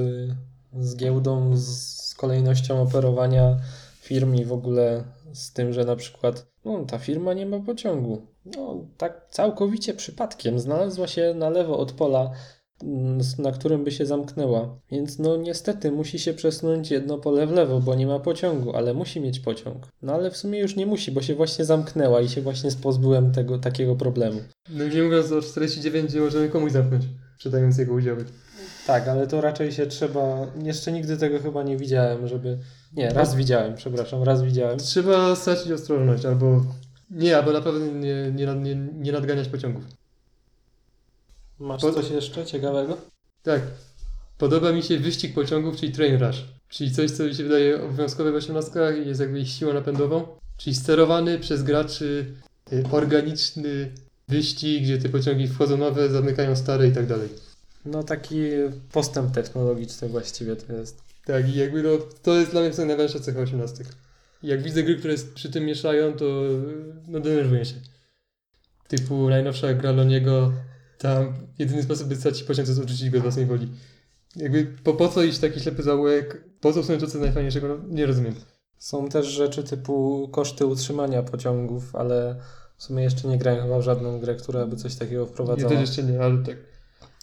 z 0.79 0.97
giełdą, 0.97 1.57
z, 1.57 1.67
z 2.09 2.15
kolejnością 2.15 2.83
operowania 2.83 3.57
firm 4.01 4.35
i 4.35 4.45
w 4.45 4.53
ogóle 4.53 5.05
z 5.33 5.53
tym, 5.53 5.73
że 5.73 5.85
na 5.85 5.97
przykład 5.97 6.47
no, 6.65 6.85
ta 6.85 6.99
firma 6.99 7.35
nie 7.35 7.47
ma 7.47 7.61
pociągu. 7.61 8.27
No, 8.45 8.85
tak 8.97 9.27
całkowicie 9.31 9.95
przypadkiem 9.95 10.59
znalazła 10.59 11.07
się 11.07 11.35
na 11.35 11.51
lewo 11.51 11.79
od 11.79 11.93
pola, 11.93 12.31
na 13.39 13.53
którym 13.53 13.85
by 13.85 13.93
się 13.93 14.07
zamknęła. 14.07 14.79
Więc 14.91 15.19
no 15.19 15.37
niestety 15.37 15.93
musi 15.93 16.19
się 16.19 16.35
przesunąć 16.35 16.91
jedno 16.91 17.19
pole 17.19 17.47
w 17.47 17.51
lewo, 17.51 17.81
bo 17.81 17.95
nie 17.95 18.07
ma 18.07 18.19
pociągu, 18.19 18.77
ale 18.77 18.95
musi 18.95 19.21
mieć 19.21 19.41
pociąg. 19.41 19.89
No 20.03 20.13
ale 20.13 20.31
w 20.31 20.37
sumie 20.37 20.59
już 20.59 20.77
nie 20.77 20.87
musi, 20.87 21.13
bo 21.13 21.23
się 21.23 21.35
właśnie 21.35 21.65
zamknęła 21.65 22.21
i 22.21 22.29
się 22.29 22.43
właśnie 22.43 22.71
pozbyłem 22.83 23.33
tego 23.33 23.59
takiego 23.59 23.97
problemu. 23.97 24.41
No 24.71 24.89
nie 24.89 25.03
mówiąc 25.03 25.33
o 25.33 25.43
49, 25.43 26.11
gdzie 26.11 26.21
możemy 26.21 26.49
komuś 26.49 26.73
zamknąć, 26.73 27.05
sprzedając 27.35 27.79
jego 27.79 27.95
udziały. 27.95 28.25
Tak, 28.87 29.09
ale 29.09 29.27
to 29.27 29.41
raczej 29.41 29.73
się 29.73 29.87
trzeba. 29.87 30.47
Jeszcze 30.63 30.93
nigdy 30.93 31.17
tego 31.17 31.39
chyba 31.39 31.63
nie 31.63 31.77
widziałem, 31.77 32.29
żeby. 32.29 32.59
Nie, 32.93 33.11
raz 33.11 33.35
widziałem, 33.35 33.75
przepraszam, 33.75 34.23
raz 34.23 34.43
widziałem. 34.43 34.79
Trzeba 34.79 35.37
stracić 35.37 35.73
ostrożność, 35.73 36.25
albo... 36.25 36.65
Nie, 37.11 37.37
albo 37.37 37.53
na 37.53 37.61
pewno 37.61 37.87
nie, 37.87 38.33
nie, 38.35 38.47
nie, 38.55 38.77
nie 38.77 39.13
nadganiać 39.13 39.49
pociągów. 39.49 39.85
Masz 41.59 41.81
Po- 41.83 41.93
coś 41.93 42.11
jeszcze 42.11 42.47
ciekawego? 42.47 42.97
Tak. 43.43 43.63
Podoba 44.39 44.73
mi 44.73 44.83
się 44.83 44.99
wyścig 44.99 45.35
pociągów, 45.35 45.77
czyli 45.77 45.93
train 45.93 46.23
rush. 46.23 46.45
Czyli 46.69 46.91
coś, 46.91 47.11
co 47.11 47.25
mi 47.25 47.35
się 47.35 47.43
wydaje 47.43 47.83
obowiązkowe 47.83 48.33
w 48.33 48.35
18 48.35 48.71
i 49.05 49.09
jest 49.09 49.21
jakby 49.21 49.41
ich 49.41 49.49
siłą 49.49 49.73
napędową. 49.73 50.27
Czyli 50.57 50.77
sterowany 50.77 51.39
przez 51.39 51.63
graczy 51.63 52.27
y, 52.73 52.85
organiczny 52.91 53.93
wyścig, 54.29 54.83
gdzie 54.83 54.99
te 54.99 55.09
pociągi 55.09 55.49
wchodzą 55.49 55.77
nowe, 55.77 56.09
zamykają 56.09 56.57
stare 56.57 56.89
i 56.89 56.93
tak 56.93 57.07
dalej. 57.07 57.29
No 57.85 58.03
taki 58.03 58.41
postęp 58.93 59.35
technologiczny 59.35 60.09
właściwie 60.09 60.57
to 60.57 60.73
jest. 60.73 61.03
Tak, 61.25 61.49
i 61.49 61.59
jakby 61.59 61.83
no, 61.83 61.91
to 62.23 62.35
jest 62.35 62.51
dla 62.51 62.61
mnie 62.61 62.71
najważniejsza 62.71 63.21
cecha 63.21 63.41
18. 63.41 63.85
I 64.43 64.47
Jak 64.47 64.63
widzę 64.63 64.83
gry, 64.83 64.97
które 64.97 65.15
przy 65.35 65.51
tym 65.51 65.65
mieszają, 65.65 66.13
to 66.13 66.25
y, 66.25 66.59
no 67.09 67.21
denerwuję 67.21 67.65
się. 67.65 67.75
Typu 68.89 69.29
najnowsza 69.31 69.75
gra 69.75 69.93
Loniego, 69.93 70.53
tam 70.99 71.33
jedyny 71.59 71.83
sposób, 71.83 72.09
by 72.09 72.17
stracić 72.17 72.43
pociąg, 72.43 72.67
to 72.67 72.71
jest 72.73 72.83
odrzucić 72.83 73.11
go 73.11 73.19
z 73.19 73.23
własnej 73.23 73.47
woli. 73.47 73.69
Jakby 74.37 74.65
po, 74.85 74.93
po 74.95 75.09
co 75.09 75.23
iść 75.23 75.39
taki 75.39 75.61
ślepy 75.61 75.83
zaułek? 75.83 76.45
Po 76.61 76.73
co 76.73 76.83
w 76.83 76.87
sumie 76.87 76.99
to, 76.99 77.07
co 77.07 77.19
najfajniejszego? 77.19 77.69
No, 77.69 77.77
nie 77.89 78.07
rozumiem. 78.07 78.35
Są 78.79 79.09
też 79.09 79.27
rzeczy 79.27 79.63
typu 79.65 80.29
koszty 80.33 80.67
utrzymania 80.67 81.23
pociągów, 81.23 81.97
ale 81.97 82.37
w 82.77 82.83
sumie 82.85 83.03
jeszcze 83.03 83.29
nie 83.29 83.39
grałem 83.39 83.63
chyba 83.63 83.79
w 83.79 83.83
żadną 83.83 84.21
grę, 84.21 84.35
która 84.35 84.67
by 84.67 84.77
coś 84.77 84.95
takiego 84.95 85.21
Ja 85.21 85.27
wprowadzała. 85.27 85.71
też 85.71 85.81
jeszcze 85.81 86.03
nie, 86.03 86.21
ale 86.21 86.39
tak. 86.39 86.57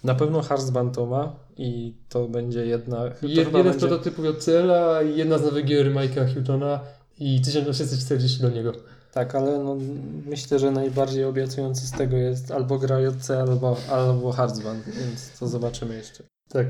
Na 0.03 0.15
pewno 0.15 0.41
Hearthband 0.41 0.95
to 0.95 1.05
ma 1.05 1.35
i 1.57 1.95
to 2.09 2.27
będzie 2.27 2.65
jedna. 2.65 3.09
to 3.09 3.27
Je, 3.27 3.33
jeden 3.35 3.51
z 3.63 3.65
będzie- 3.65 3.79
prototypów 3.87 4.25
od 4.25 4.37
Cela 4.37 5.01
i 5.01 5.17
jedna 5.17 5.37
z 5.37 5.41
nowych 5.43 5.65
gier 5.65 5.93
Mike'a 5.93 6.33
Hutona 6.35 6.79
i 7.19 7.41
1840 7.41 8.41
do 8.41 8.49
niego. 8.49 8.71
Tak, 9.13 9.35
ale 9.35 9.59
no, 9.59 9.77
myślę, 10.25 10.59
że 10.59 10.71
najbardziej 10.71 11.23
obiecujący 11.23 11.87
z 11.87 11.91
tego 11.91 12.17
jest 12.17 12.51
albo 12.51 12.79
gra 12.79 12.99
JC, 12.99 13.29
albo, 13.29 13.77
albo 13.89 14.31
Hearthband, 14.31 14.85
więc 14.85 15.39
to 15.39 15.47
zobaczymy 15.47 15.95
jeszcze. 15.95 16.23
Tak. 16.49 16.67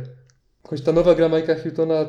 Choć 0.64 0.82
ta 0.82 0.92
nowa 0.92 1.16
gra 1.16 1.30
Mike'a 1.30 1.64
Hutona 1.64 2.06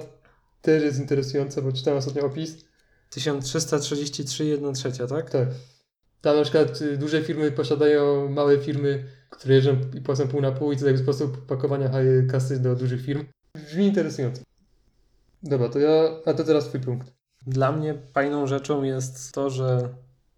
też 0.62 0.83
jest 0.83 1.01
interesująca, 1.01 1.62
bo 1.62 1.73
czytałem 1.73 1.99
ostatnio 1.99 2.27
opis. 2.27 2.64
1333 3.11 4.44
1 4.44 4.75
trzecia, 4.75 5.07
tak? 5.07 5.31
Tak. 5.31 5.49
Tam 6.20 6.37
na 6.37 6.42
przykład 6.42 6.81
y, 6.81 6.99
duże 6.99 7.23
firmy 7.23 7.53
posiadają 7.53 8.29
małe 8.29 8.59
firmy, 8.59 9.05
które 9.31 9.55
jeżdżą 9.55 9.77
i 9.94 10.01
płacą 10.01 10.29
pół 10.29 10.40
na 10.40 10.53
pół 10.53 10.73
i 10.73 10.77
to 10.77 10.87
jakby 10.87 11.03
sposób 11.03 11.47
pakowania 11.47 11.90
kasy 12.31 12.61
do 12.61 12.77
dużych 12.77 13.03
firm. 13.03 13.25
Brzmi 13.55 13.87
interesująco. 13.87 14.42
Dobra, 15.42 15.68
to 15.68 15.79
ja... 15.79 16.11
A 16.27 16.35
to 16.35 16.44
teraz 16.44 16.68
twój 16.68 16.81
punkt. 16.81 17.12
Dla 17.47 17.73
mnie 17.73 17.94
fajną 18.12 18.47
rzeczą 18.47 18.83
jest 18.83 19.33
to, 19.33 19.51
że 19.51 19.94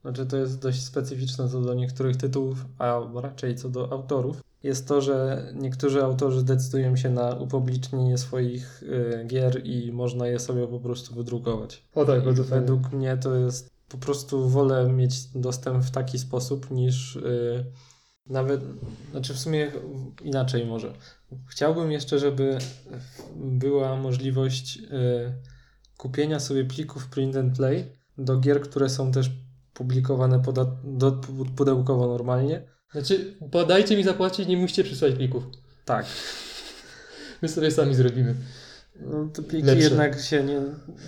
znaczy 0.07 0.27
to 0.27 0.37
jest 0.37 0.63
dość 0.63 0.83
specyficzne 0.83 1.49
co 1.49 1.61
do 1.61 1.75
niektórych 1.75 2.17
tytułów, 2.17 2.65
a 2.79 3.01
raczej 3.15 3.55
co 3.55 3.69
do 3.69 3.93
autorów, 3.93 4.43
jest 4.63 4.89
to, 4.89 5.01
że 5.01 5.47
niektórzy 5.55 6.05
autorzy 6.05 6.45
decydują 6.45 6.97
się 6.97 7.11
na 7.11 7.35
upublicznienie 7.35 8.19
swoich 8.19 8.83
y, 8.83 9.25
gier 9.27 9.67
i 9.67 9.93
można 9.93 10.27
je 10.27 10.39
sobie 10.39 10.67
po 10.67 10.81
prostu 10.81 11.15
wydrukować. 11.15 11.83
O 11.95 12.05
tak, 12.05 12.25
bardzo 12.25 12.45
fajnie. 12.45 12.61
według 12.61 12.93
mnie 12.93 13.17
to 13.17 13.35
jest 13.35 13.71
po 13.89 13.99
prostu 13.99 14.49
wolę 14.49 14.93
mieć 14.93 15.25
dostęp 15.35 15.85
w 15.85 15.91
taki 15.91 16.19
sposób 16.19 16.71
niż 16.71 17.17
y, 17.17 17.65
nawet, 18.27 18.61
znaczy 19.11 19.35
w 19.35 19.39
sumie 19.39 19.73
inaczej 20.25 20.67
może. 20.67 20.93
Chciałbym 21.49 21.93
jeszcze, 21.93 22.19
żeby 22.19 22.59
była 23.37 23.97
możliwość 23.97 24.79
y, 24.79 25.33
kupienia 25.97 26.41
sobie 26.41 26.65
plików 26.65 27.09
print 27.09 27.37
and 27.37 27.57
play 27.57 27.85
do 28.19 28.39
gier, 28.39 28.61
które 28.61 28.89
są 28.89 29.13
też 29.13 29.31
publikowane 29.77 30.39
poda- 30.39 30.77
do, 30.85 31.13
pudełkowo 31.57 32.07
normalnie. 32.07 32.63
Znaczy, 32.93 33.35
podajcie 33.51 33.97
mi 33.97 34.05
zapłacić, 34.05 34.49
nie 34.49 34.57
musicie 34.57 34.85
przysłać 34.85 35.15
plików. 35.15 35.45
Tak. 35.85 36.07
My 37.43 37.49
sobie 37.49 37.71
sami 37.71 37.95
zrobimy. 37.95 38.35
No, 39.01 39.29
te 39.33 39.43
pliki 39.43 39.67
Lepsze. 39.67 39.85
jednak 39.85 40.21
się 40.21 40.45
nie, 40.45 40.61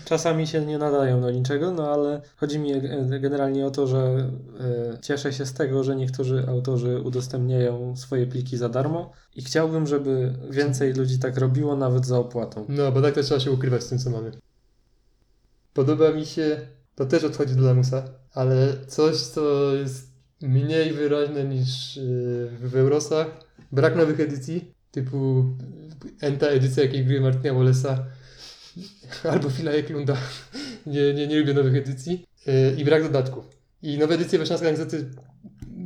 czasami 0.04 0.46
się 0.46 0.66
nie 0.66 0.78
nadają 0.78 1.20
do 1.20 1.30
niczego, 1.30 1.72
no 1.72 1.90
ale 1.92 2.22
chodzi 2.36 2.58
mi 2.58 2.72
e, 2.72 2.80
generalnie 3.20 3.66
o 3.66 3.70
to, 3.70 3.86
że 3.86 4.30
e, 4.60 4.98
cieszę 5.02 5.32
się 5.32 5.46
z 5.46 5.52
tego, 5.52 5.84
że 5.84 5.96
niektórzy 5.96 6.44
autorzy 6.48 7.00
udostępniają 7.00 7.96
swoje 7.96 8.26
pliki 8.26 8.56
za 8.56 8.68
darmo 8.68 9.12
i 9.36 9.42
chciałbym, 9.42 9.86
żeby 9.86 10.34
więcej 10.50 10.92
ludzi 10.92 11.18
tak 11.18 11.38
robiło, 11.38 11.76
nawet 11.76 12.06
za 12.06 12.18
opłatą. 12.18 12.64
No, 12.68 12.92
bo 12.92 13.02
tak 13.02 13.14
to 13.14 13.22
trzeba 13.22 13.40
się 13.40 13.50
ukrywać 13.50 13.82
z 13.82 13.88
tym, 13.88 13.98
co 13.98 14.10
mamy. 14.10 14.30
Podoba 15.74 16.12
mi 16.12 16.26
się, 16.26 16.60
to 16.98 17.06
też 17.06 17.24
odchodzi 17.24 17.54
do 17.54 17.62
lamusa, 17.62 18.02
ale 18.32 18.74
coś, 18.86 19.16
co 19.16 19.74
jest 19.74 20.12
mniej 20.42 20.92
wyraźne 20.92 21.44
niż 21.44 21.96
yy, 21.96 22.68
w 22.68 22.76
Eurosach. 22.76 23.26
Brak 23.72 23.96
nowych 23.96 24.20
edycji, 24.20 24.74
typu 24.90 25.44
enta 26.20 26.46
edycja 26.46 26.82
jakiejś 26.82 27.06
gry 27.06 27.20
Martina 27.20 27.54
Wallace'a 27.54 27.96
albo 29.32 29.50
Phila 29.50 29.70
Eklunda. 29.70 30.16
nie, 30.86 31.14
nie, 31.14 31.26
nie 31.26 31.40
lubię 31.40 31.54
nowych 31.54 31.74
edycji. 31.74 32.26
Yy, 32.46 32.74
I 32.78 32.84
brak 32.84 33.02
dodatków. 33.02 33.44
I 33.82 33.98
nowe 33.98 34.14
edycje 34.14 34.44
szklańskiej 34.44 34.70
niestety 34.70 35.10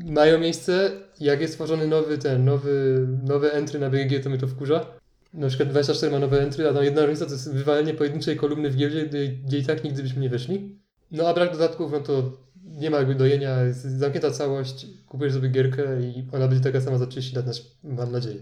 mają 0.05 0.39
miejsce. 0.39 0.91
Jak 1.21 1.41
jest 1.41 1.55
tworzony 1.55 1.87
nowy 1.87 2.19
ten, 2.19 2.45
nowy, 2.45 3.07
nowe 3.25 3.53
entry 3.53 3.81
na 3.81 3.91
BGG, 3.91 4.23
to 4.23 4.31
mnie 4.31 4.39
to 4.39 4.47
wkurza. 4.47 4.87
Na 5.35 5.49
przykład 5.49 5.69
24 5.69 6.13
ma 6.13 6.19
nowe 6.19 6.43
entry, 6.43 6.69
a 6.69 6.75
tam 6.75 6.85
jedna 6.85 7.03
różnica 7.03 7.27
to 7.27 7.33
jest 7.33 7.53
wywalenie 7.53 7.95
pojedynczej 7.95 8.37
kolumny 8.37 8.71
w 8.71 8.77
giełdzie, 8.77 9.07
gdzie 9.47 9.59
i 9.59 9.65
tak 9.65 9.85
nigdy 9.85 10.03
byśmy 10.03 10.21
nie 10.21 10.31
weszli. 10.31 10.82
No 11.13 11.29
a 11.29 11.35
brak 11.35 11.53
dodatków, 11.53 11.93
no 11.93 12.01
to 12.01 12.33
nie 12.65 12.91
ma 12.91 12.99
jakby 12.99 13.15
dojenia, 13.15 13.63
jest 13.63 13.83
zamknięta 13.83 14.31
całość, 14.31 14.87
kupujesz 15.07 15.35
sobie 15.35 15.49
gierkę 15.49 16.01
i 16.01 16.29
ona 16.33 16.49
będzie 16.49 16.65
taka 16.65 16.81
sama 16.81 16.99
za 16.99 17.07
30 17.07 17.37
lat, 17.37 17.47
mam 17.83 18.13
nadzieję. 18.13 18.41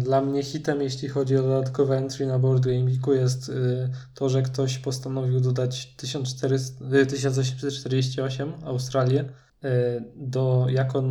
Dla 0.00 0.20
mnie 0.20 0.42
hitem, 0.42 0.82
jeśli 0.82 1.08
chodzi 1.08 1.36
o 1.36 1.42
dodatkowe 1.42 1.96
entry 1.96 2.26
na 2.26 2.38
Board 2.38 2.64
Game 2.64 2.84
Geeku 2.84 3.12
jest 3.12 3.48
y, 3.48 3.90
to, 4.14 4.28
że 4.28 4.42
ktoś 4.42 4.78
postanowił 4.78 5.40
dodać 5.40 5.94
1400, 5.96 6.84
y, 6.84 7.06
1848 7.06 8.52
Australię 8.64 9.24
y, 9.64 9.68
do 10.16 10.66
jako 10.68 11.02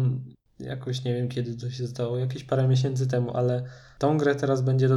jakoś 0.59 1.03
nie 1.03 1.13
wiem 1.13 1.29
kiedy 1.29 1.55
to 1.55 1.69
się 1.71 1.87
stało, 1.87 2.17
jakieś 2.17 2.43
parę 2.43 2.67
miesięcy 2.67 3.07
temu, 3.07 3.37
ale 3.37 3.63
tą 4.03 4.17
grę 4.17 4.35
teraz 4.35 4.61
będzie 4.61 4.89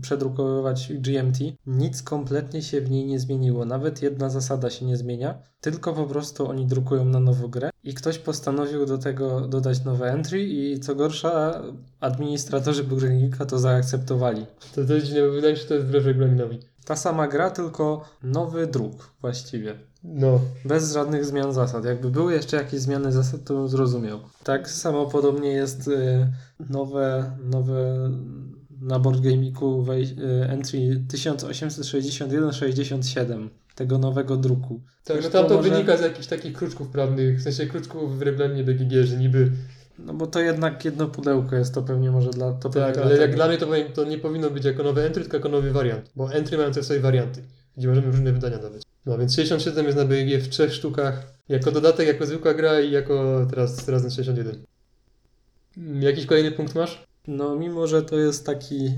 przedrukowywać 0.00 0.92
GMT. 0.92 1.38
Nic 1.66 2.02
kompletnie 2.02 2.62
się 2.62 2.80
w 2.80 2.90
niej 2.90 3.06
nie 3.06 3.18
zmieniło, 3.18 3.64
nawet 3.64 4.02
jedna 4.02 4.30
zasada 4.30 4.70
się 4.70 4.86
nie 4.86 4.96
zmienia, 4.96 5.38
tylko 5.60 5.92
po 5.92 6.06
prostu 6.06 6.48
oni 6.48 6.66
drukują 6.66 7.04
na 7.04 7.20
nowo 7.20 7.48
grę 7.48 7.70
i 7.84 7.94
ktoś 7.94 8.18
postanowił 8.18 8.86
do 8.86 8.98
tego 8.98 9.40
dodać 9.40 9.84
nowe 9.84 10.12
entry 10.12 10.44
i 10.44 10.80
co 10.80 10.94
gorsza 10.94 11.62
administratorzy 12.00 12.84
Burgenika 12.84 13.46
to 13.46 13.58
zaakceptowali. 13.58 14.46
To, 14.74 14.80
bo 14.80 15.32
wydaje 15.32 15.56
się, 15.56 15.62
że 15.62 15.68
to 15.68 15.74
jest 15.74 15.86
wbrew 15.86 16.06
regulaminowi. 16.06 16.58
Ta 16.84 16.96
sama 16.96 17.28
gra, 17.28 17.50
tylko 17.50 18.04
nowy 18.22 18.66
druk 18.66 19.10
właściwie. 19.20 19.74
No, 20.04 20.40
Bez 20.64 20.92
żadnych 20.92 21.24
zmian 21.24 21.52
zasad. 21.52 21.84
Jakby 21.84 22.10
były 22.10 22.32
jeszcze 22.32 22.56
jakieś 22.56 22.80
zmiany 22.80 23.12
zasad, 23.12 23.44
to 23.44 23.54
bym 23.54 23.68
zrozumiał. 23.68 24.18
Tak 24.44 24.70
samo 24.70 25.06
podobnie 25.06 25.48
jest 25.50 25.88
y, 25.88 26.26
nowe, 26.70 27.30
nowe 27.44 28.10
na 28.80 28.98
Board 28.98 29.20
Game'iku 29.20 29.84
wej- 29.84 30.20
y, 30.20 30.44
entry 30.50 31.02
1861-67. 31.08 33.48
tego 33.74 33.98
nowego 33.98 34.36
druku. 34.36 34.80
Tak, 35.04 35.22
no 35.22 35.30
tam 35.30 35.46
to 35.46 35.56
może- 35.56 35.70
wynika 35.70 35.96
z 35.96 36.00
jakichś 36.00 36.26
takich 36.26 36.52
kruczków 36.52 36.88
prawnych, 36.88 37.38
w 37.38 37.42
sensie 37.42 37.66
kruczków 37.66 38.18
w 38.18 38.22
regulaminie 38.22 38.64
BGG, 38.64 38.92
że 39.06 39.16
niby 39.16 39.50
No 39.98 40.14
bo 40.14 40.26
to 40.26 40.40
jednak 40.40 40.84
jedno 40.84 41.06
pudełko 41.06 41.56
jest, 41.56 41.74
to 41.74 41.82
pewnie 41.82 42.10
może 42.10 42.30
dla... 42.30 42.52
To 42.52 42.68
tak, 42.70 42.98
ale 42.98 43.16
jak 43.18 43.34
dla 43.34 43.48
mnie 43.48 43.58
to, 43.58 43.66
to 43.94 44.04
nie 44.04 44.18
powinno 44.18 44.50
być 44.50 44.64
jako 44.64 44.82
nowe 44.82 45.06
entry, 45.06 45.22
tylko 45.22 45.36
jako 45.36 45.48
nowy 45.48 45.72
wariant, 45.72 46.10
bo 46.16 46.32
entry 46.32 46.58
mają 46.58 46.72
też 46.72 46.84
swoje 46.84 47.00
warianty, 47.00 47.42
gdzie 47.76 47.88
możemy 47.88 48.06
różne 48.06 48.32
wydania 48.32 48.58
dawać. 48.58 48.82
No 49.06 49.18
więc 49.18 49.34
67 49.34 49.86
jest 49.86 49.98
na 49.98 50.04
BGG 50.04 50.42
w 50.42 50.48
trzech 50.48 50.74
sztukach, 50.74 51.34
jako 51.48 51.70
dodatek, 51.70 52.06
jako 52.08 52.26
zwykła 52.26 52.54
gra 52.54 52.80
i 52.80 52.90
jako 52.90 53.46
teraz 53.50 53.88
razem 53.88 54.10
61. 54.10 54.64
Mm, 55.76 56.02
Jakiś 56.02 56.26
kolejny 56.26 56.52
punkt 56.52 56.74
masz? 56.74 57.04
No 57.26 57.56
mimo, 57.56 57.86
że 57.86 58.02
to 58.02 58.18
jest 58.18 58.46
taki 58.46 58.90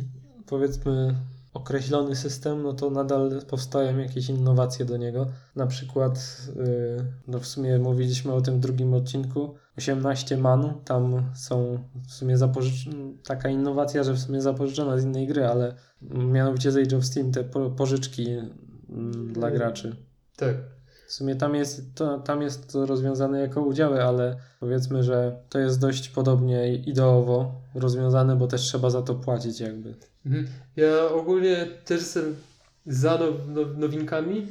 powiedzmy 0.47 1.15
określony 1.55 2.17
system, 2.17 2.63
no 2.63 2.73
to 2.73 2.91
nadal 2.91 3.43
powstają 3.49 3.99
jakieś 3.99 4.29
innowacje 4.29 4.85
do 4.85 4.97
niego. 4.97 5.27
Na 5.57 5.67
przykład, 5.67 6.43
yy, 6.57 7.05
no 7.29 7.41
w 7.41 7.47
sumie 7.47 7.79
mówiliśmy 7.79 8.33
o 8.33 8.41
tym 8.41 8.61
drugim 8.61 8.95
odcinku, 8.95 9.55
18 9.79 10.37
man, 10.37 10.75
tam 10.85 11.23
są 11.35 11.79
w 12.09 12.13
sumie 12.13 12.37
zapożycz... 12.39 12.89
taka 13.25 13.49
innowacja, 13.49 14.05
że 14.05 14.13
w 14.13 14.19
sumie 14.19 14.41
zapożyczona 14.43 14.99
z 14.99 15.05
innej 15.05 15.27
gry, 15.27 15.47
ale 15.47 15.75
mianowicie 16.11 16.73
z 16.73 16.77
Age 16.77 16.97
of 16.97 17.05
Steam 17.05 17.33
te 17.33 17.45
po- 17.45 17.71
pożyczki 17.71 18.27
dla 19.33 19.51
graczy. 19.51 19.97
Tak. 20.37 20.57
W 21.09 21.13
sumie 21.13 21.37
tam 21.37 21.55
jest, 21.55 21.95
to, 21.95 22.19
tam 22.19 22.43
jest 22.43 22.73
to 22.73 22.87
rozwiązane 22.87 23.41
jako 23.41 23.63
udziały, 23.63 24.05
ale 24.05 24.37
powiedzmy, 24.61 25.03
że 25.03 25.37
to 25.49 25.59
jest 25.59 25.81
dość 25.81 26.09
podobnie 26.09 26.75
ideowo 26.75 27.55
rozwiązane, 27.75 28.37
bo 28.37 28.47
też 28.47 28.61
trzeba 28.61 28.91
za 28.91 29.03
to 29.03 29.15
płacić 29.15 29.61
jakby. 29.61 29.95
Mhm. 30.27 30.47
Ja 30.77 31.09
ogólnie 31.09 31.67
też 31.85 32.01
jestem 32.01 32.37
za 32.87 33.19
now, 33.19 33.49
now, 33.49 33.77
nowinkami, 33.77 34.47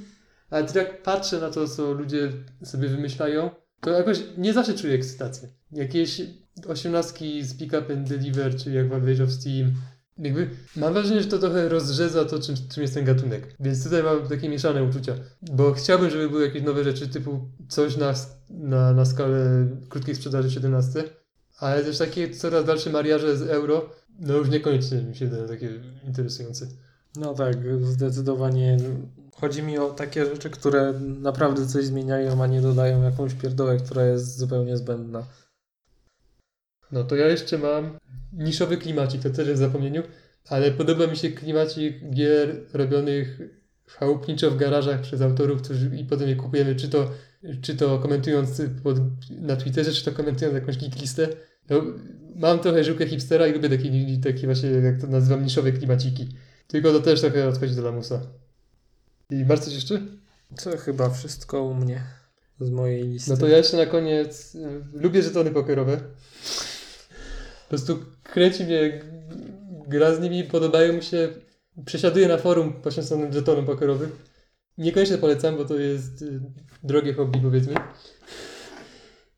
ale 0.50 0.66
też 0.66 0.76
jak 0.76 1.04
patrzę 1.04 1.40
na 1.40 1.50
to, 1.50 1.68
co 1.68 1.94
ludzie 1.94 2.32
sobie 2.64 2.88
wymyślają, 2.88 3.50
to 3.82 3.90
jakoś 3.90 4.24
nie 4.38 4.54
zawsze 4.54 4.74
czuję 4.74 4.94
ekscytację. 4.94 5.50
Jakieś 5.72 6.22
osiemnastki 6.68 7.44
z 7.44 7.58
Pick 7.58 7.74
Up 7.74 7.94
and 7.94 8.10
Deliver, 8.10 8.56
czy 8.56 8.72
jak 8.72 8.90
w 8.90 8.94
Age 8.94 9.24
of 9.24 9.32
Steam, 9.32 9.74
jakby 10.18 10.50
mam 10.76 10.94
wrażenie, 10.94 11.22
że 11.22 11.28
to 11.28 11.38
trochę 11.38 11.70
rozrzedza 11.70 12.26
to, 12.26 12.40
czym, 12.40 12.56
czym 12.74 12.82
jest 12.84 12.94
ten 12.94 13.06
gatunek. 13.06 13.56
Więc 13.60 13.84
tutaj 13.84 14.04
mam 14.04 14.28
takie 14.28 14.50
mieszane 14.50 14.84
uczucia. 14.84 15.16
Bo 15.42 15.74
chciałbym, 15.74 16.10
żeby 16.10 16.30
były 16.30 16.46
jakieś 16.46 16.64
nowe 16.64 16.84
rzeczy, 16.84 17.08
typu 17.08 17.50
coś 17.70 17.98
na, 17.98 18.14
na, 18.50 18.94
na 18.94 19.06
skalę 19.06 19.68
krótkiej 19.90 20.16
sprzedaży 20.16 20.52
17, 20.52 21.04
ale 21.60 21.84
też 21.84 21.98
takie 21.98 22.30
coraz 22.30 22.66
dalsze 22.66 22.90
mariaże 22.90 23.38
z 23.38 23.42
euro, 23.42 23.90
no 24.20 24.34
już 24.34 24.50
niekoniecznie 24.50 25.02
mi 25.02 25.16
się 25.16 25.26
wydają 25.26 25.48
takie 25.48 25.70
interesujące. 26.08 26.68
No 27.16 27.34
tak, 27.34 27.56
zdecydowanie. 27.82 28.78
Chodzi 29.36 29.64
mi 29.64 29.78
o 29.78 29.90
takie 29.90 30.26
rzeczy, 30.26 30.50
które 30.50 30.94
naprawdę 31.00 31.68
coś 31.68 31.86
zmieniają, 31.86 32.44
a 32.44 32.48
nie 32.48 32.62
dodają 32.62 33.04
jakąś 33.04 33.34
pierdołę, 33.34 33.78
która 33.78 34.06
jest 34.06 34.38
zupełnie 34.38 34.78
zbędna. 34.78 35.24
No 36.96 37.04
to 37.04 37.16
ja 37.16 37.28
jeszcze 37.28 37.58
mam 37.58 37.98
niszowy 38.34 38.78
klimacik, 38.78 39.22
to 39.22 39.30
też 39.30 39.48
jest 39.48 39.62
w 39.62 39.66
zapomnieniu, 39.66 40.04
ale 40.50 40.72
podoba 40.72 41.08
mi 41.08 41.18
się 41.18 41.30
klimacik 41.30 42.10
gier 42.10 42.66
robionych 42.74 43.40
chałupniczo 43.88 44.52
w 44.52 44.58
garażach 44.58 45.02
przez 45.02 45.22
autorów, 45.22 45.62
którzy 45.62 45.98
i 45.98 46.06
potem 46.06 46.30
je 46.30 46.36
kupujemy, 46.36 46.76
czy 46.76 46.90
to, 46.90 47.12
czy 47.62 47.76
to 47.76 48.00
komentując 48.00 48.62
pod, 48.84 48.98
na 49.30 49.56
Twitterze, 49.56 49.92
czy 49.92 50.06
to 50.06 50.12
komentując 50.12 50.56
jakąś 50.56 50.78
listę. 51.02 51.28
No, 51.70 51.82
mam 52.36 52.60
trochę 52.60 52.84
żyłkę 52.84 53.08
hipstera 53.08 53.48
i 53.48 53.54
lubię 53.54 53.70
takie, 53.70 53.92
takie 54.24 54.46
właśnie, 54.46 54.70
jak 54.70 55.02
to 55.02 55.08
nazywam, 55.08 55.44
niszowe 55.44 55.72
klimaciki. 55.72 56.30
Tylko 56.68 56.92
to 56.92 57.00
też 57.00 57.22
trochę 57.22 57.48
odchodzi 57.48 57.76
do 57.76 57.82
lamusa. 57.82 58.22
I 59.30 59.46
masz 59.46 59.60
coś 59.60 59.74
jeszcze? 59.74 60.02
To 60.64 60.78
chyba 60.78 61.10
wszystko 61.10 61.64
u 61.64 61.74
mnie 61.74 62.04
z 62.60 62.70
mojej 62.70 63.04
listy. 63.08 63.32
No 63.32 63.38
to 63.38 63.48
ja 63.48 63.58
jeszcze 63.58 63.78
na 63.78 63.86
koniec 63.86 64.56
y, 64.56 64.84
lubię 64.94 65.24
żetony 65.24 65.52
pokerowe. 65.52 66.00
Po 67.66 67.70
prostu 67.70 68.00
kręci 68.24 68.64
mnie 68.64 69.02
gra 69.88 70.16
z 70.16 70.20
nimi, 70.20 70.44
podobają 70.44 70.94
mi 70.94 71.04
się. 71.04 71.30
Przesiaduję 71.86 72.28
na 72.28 72.38
forum 72.38 72.74
poświęconym 72.74 73.34
żetonom 73.34 73.66
pokerowym. 73.66 74.12
Niekoniecznie 74.78 75.18
polecam, 75.18 75.58
bo 75.58 75.66
to 75.66 75.80
jest 75.80 76.22
y, 76.22 76.40
drogie 76.84 77.14
hobby 77.14 77.40
powiedzmy. 77.40 77.74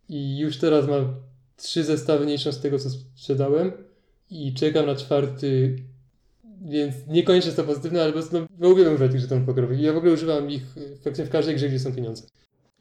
I 0.10 0.38
już 0.38 0.58
teraz 0.58 0.88
mam 0.88 1.16
trzy 1.56 1.84
zestawy, 1.84 2.26
nie 2.26 2.34
licząc 2.34 2.62
tego 2.62 2.80
co 2.80 2.90
sprzedałem. 2.90 3.72
I 4.30 4.54
czekam 4.54 4.86
na 4.86 4.96
czwarty. 4.96 5.76
Więc 6.62 6.96
niekoniecznie 7.08 7.48
jest 7.48 7.58
to 7.58 7.64
pozytywne, 7.64 8.02
ale 8.02 8.14
po 8.14 8.20
prostu 8.20 8.48
no, 8.60 8.70
uwielbiam 8.70 8.94
używać 8.94 9.12
tych 9.12 9.22
żetonów 9.22 9.46
pokerowych. 9.46 9.80
I 9.80 9.84
ja 9.84 9.94
w 9.94 9.98
ogóle 9.98 10.14
używam 10.14 10.50
ich 10.52 10.64
w 11.26 11.30
każdej 11.30 11.56
grze, 11.56 11.68
gdzie 11.68 11.80
są 11.80 11.94
pieniądze. 11.94 12.24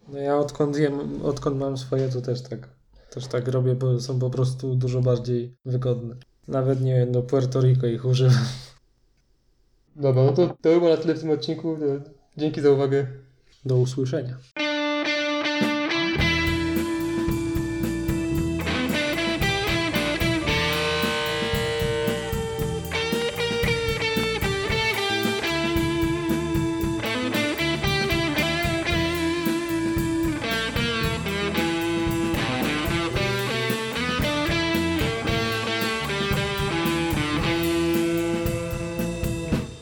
No 0.09 0.19
ja 0.19 0.39
odkąd, 0.39 0.79
jem, 0.79 1.23
odkąd 1.23 1.57
mam 1.57 1.77
swoje, 1.77 2.09
to 2.09 2.21
też 2.21 2.43
tak, 2.43 2.69
też 3.17 3.27
tak 3.27 3.49
robię, 3.49 3.75
bo 3.75 4.01
są 4.01 4.19
po 4.19 4.31
prostu 4.31 4.75
dużo 4.75 5.01
bardziej 5.01 5.57
wygodne. 5.65 6.17
Nawet 6.49 6.81
nie 6.81 6.95
wiem, 6.95 7.13
do 7.13 7.23
Puerto 7.23 7.61
Rico 7.61 7.87
ich 7.87 8.05
używam. 8.05 8.45
Dobra, 9.97 10.25
no 10.25 10.33
to 10.33 10.47
to 10.47 10.69
było 10.79 10.89
na 10.89 10.97
tyle 10.97 11.15
w 11.15 11.21
tym 11.21 11.31
odcinku. 11.31 11.77
Dzięki 12.37 12.61
za 12.61 12.71
uwagę. 12.71 13.07
Do 13.65 13.77
usłyszenia. 13.77 14.37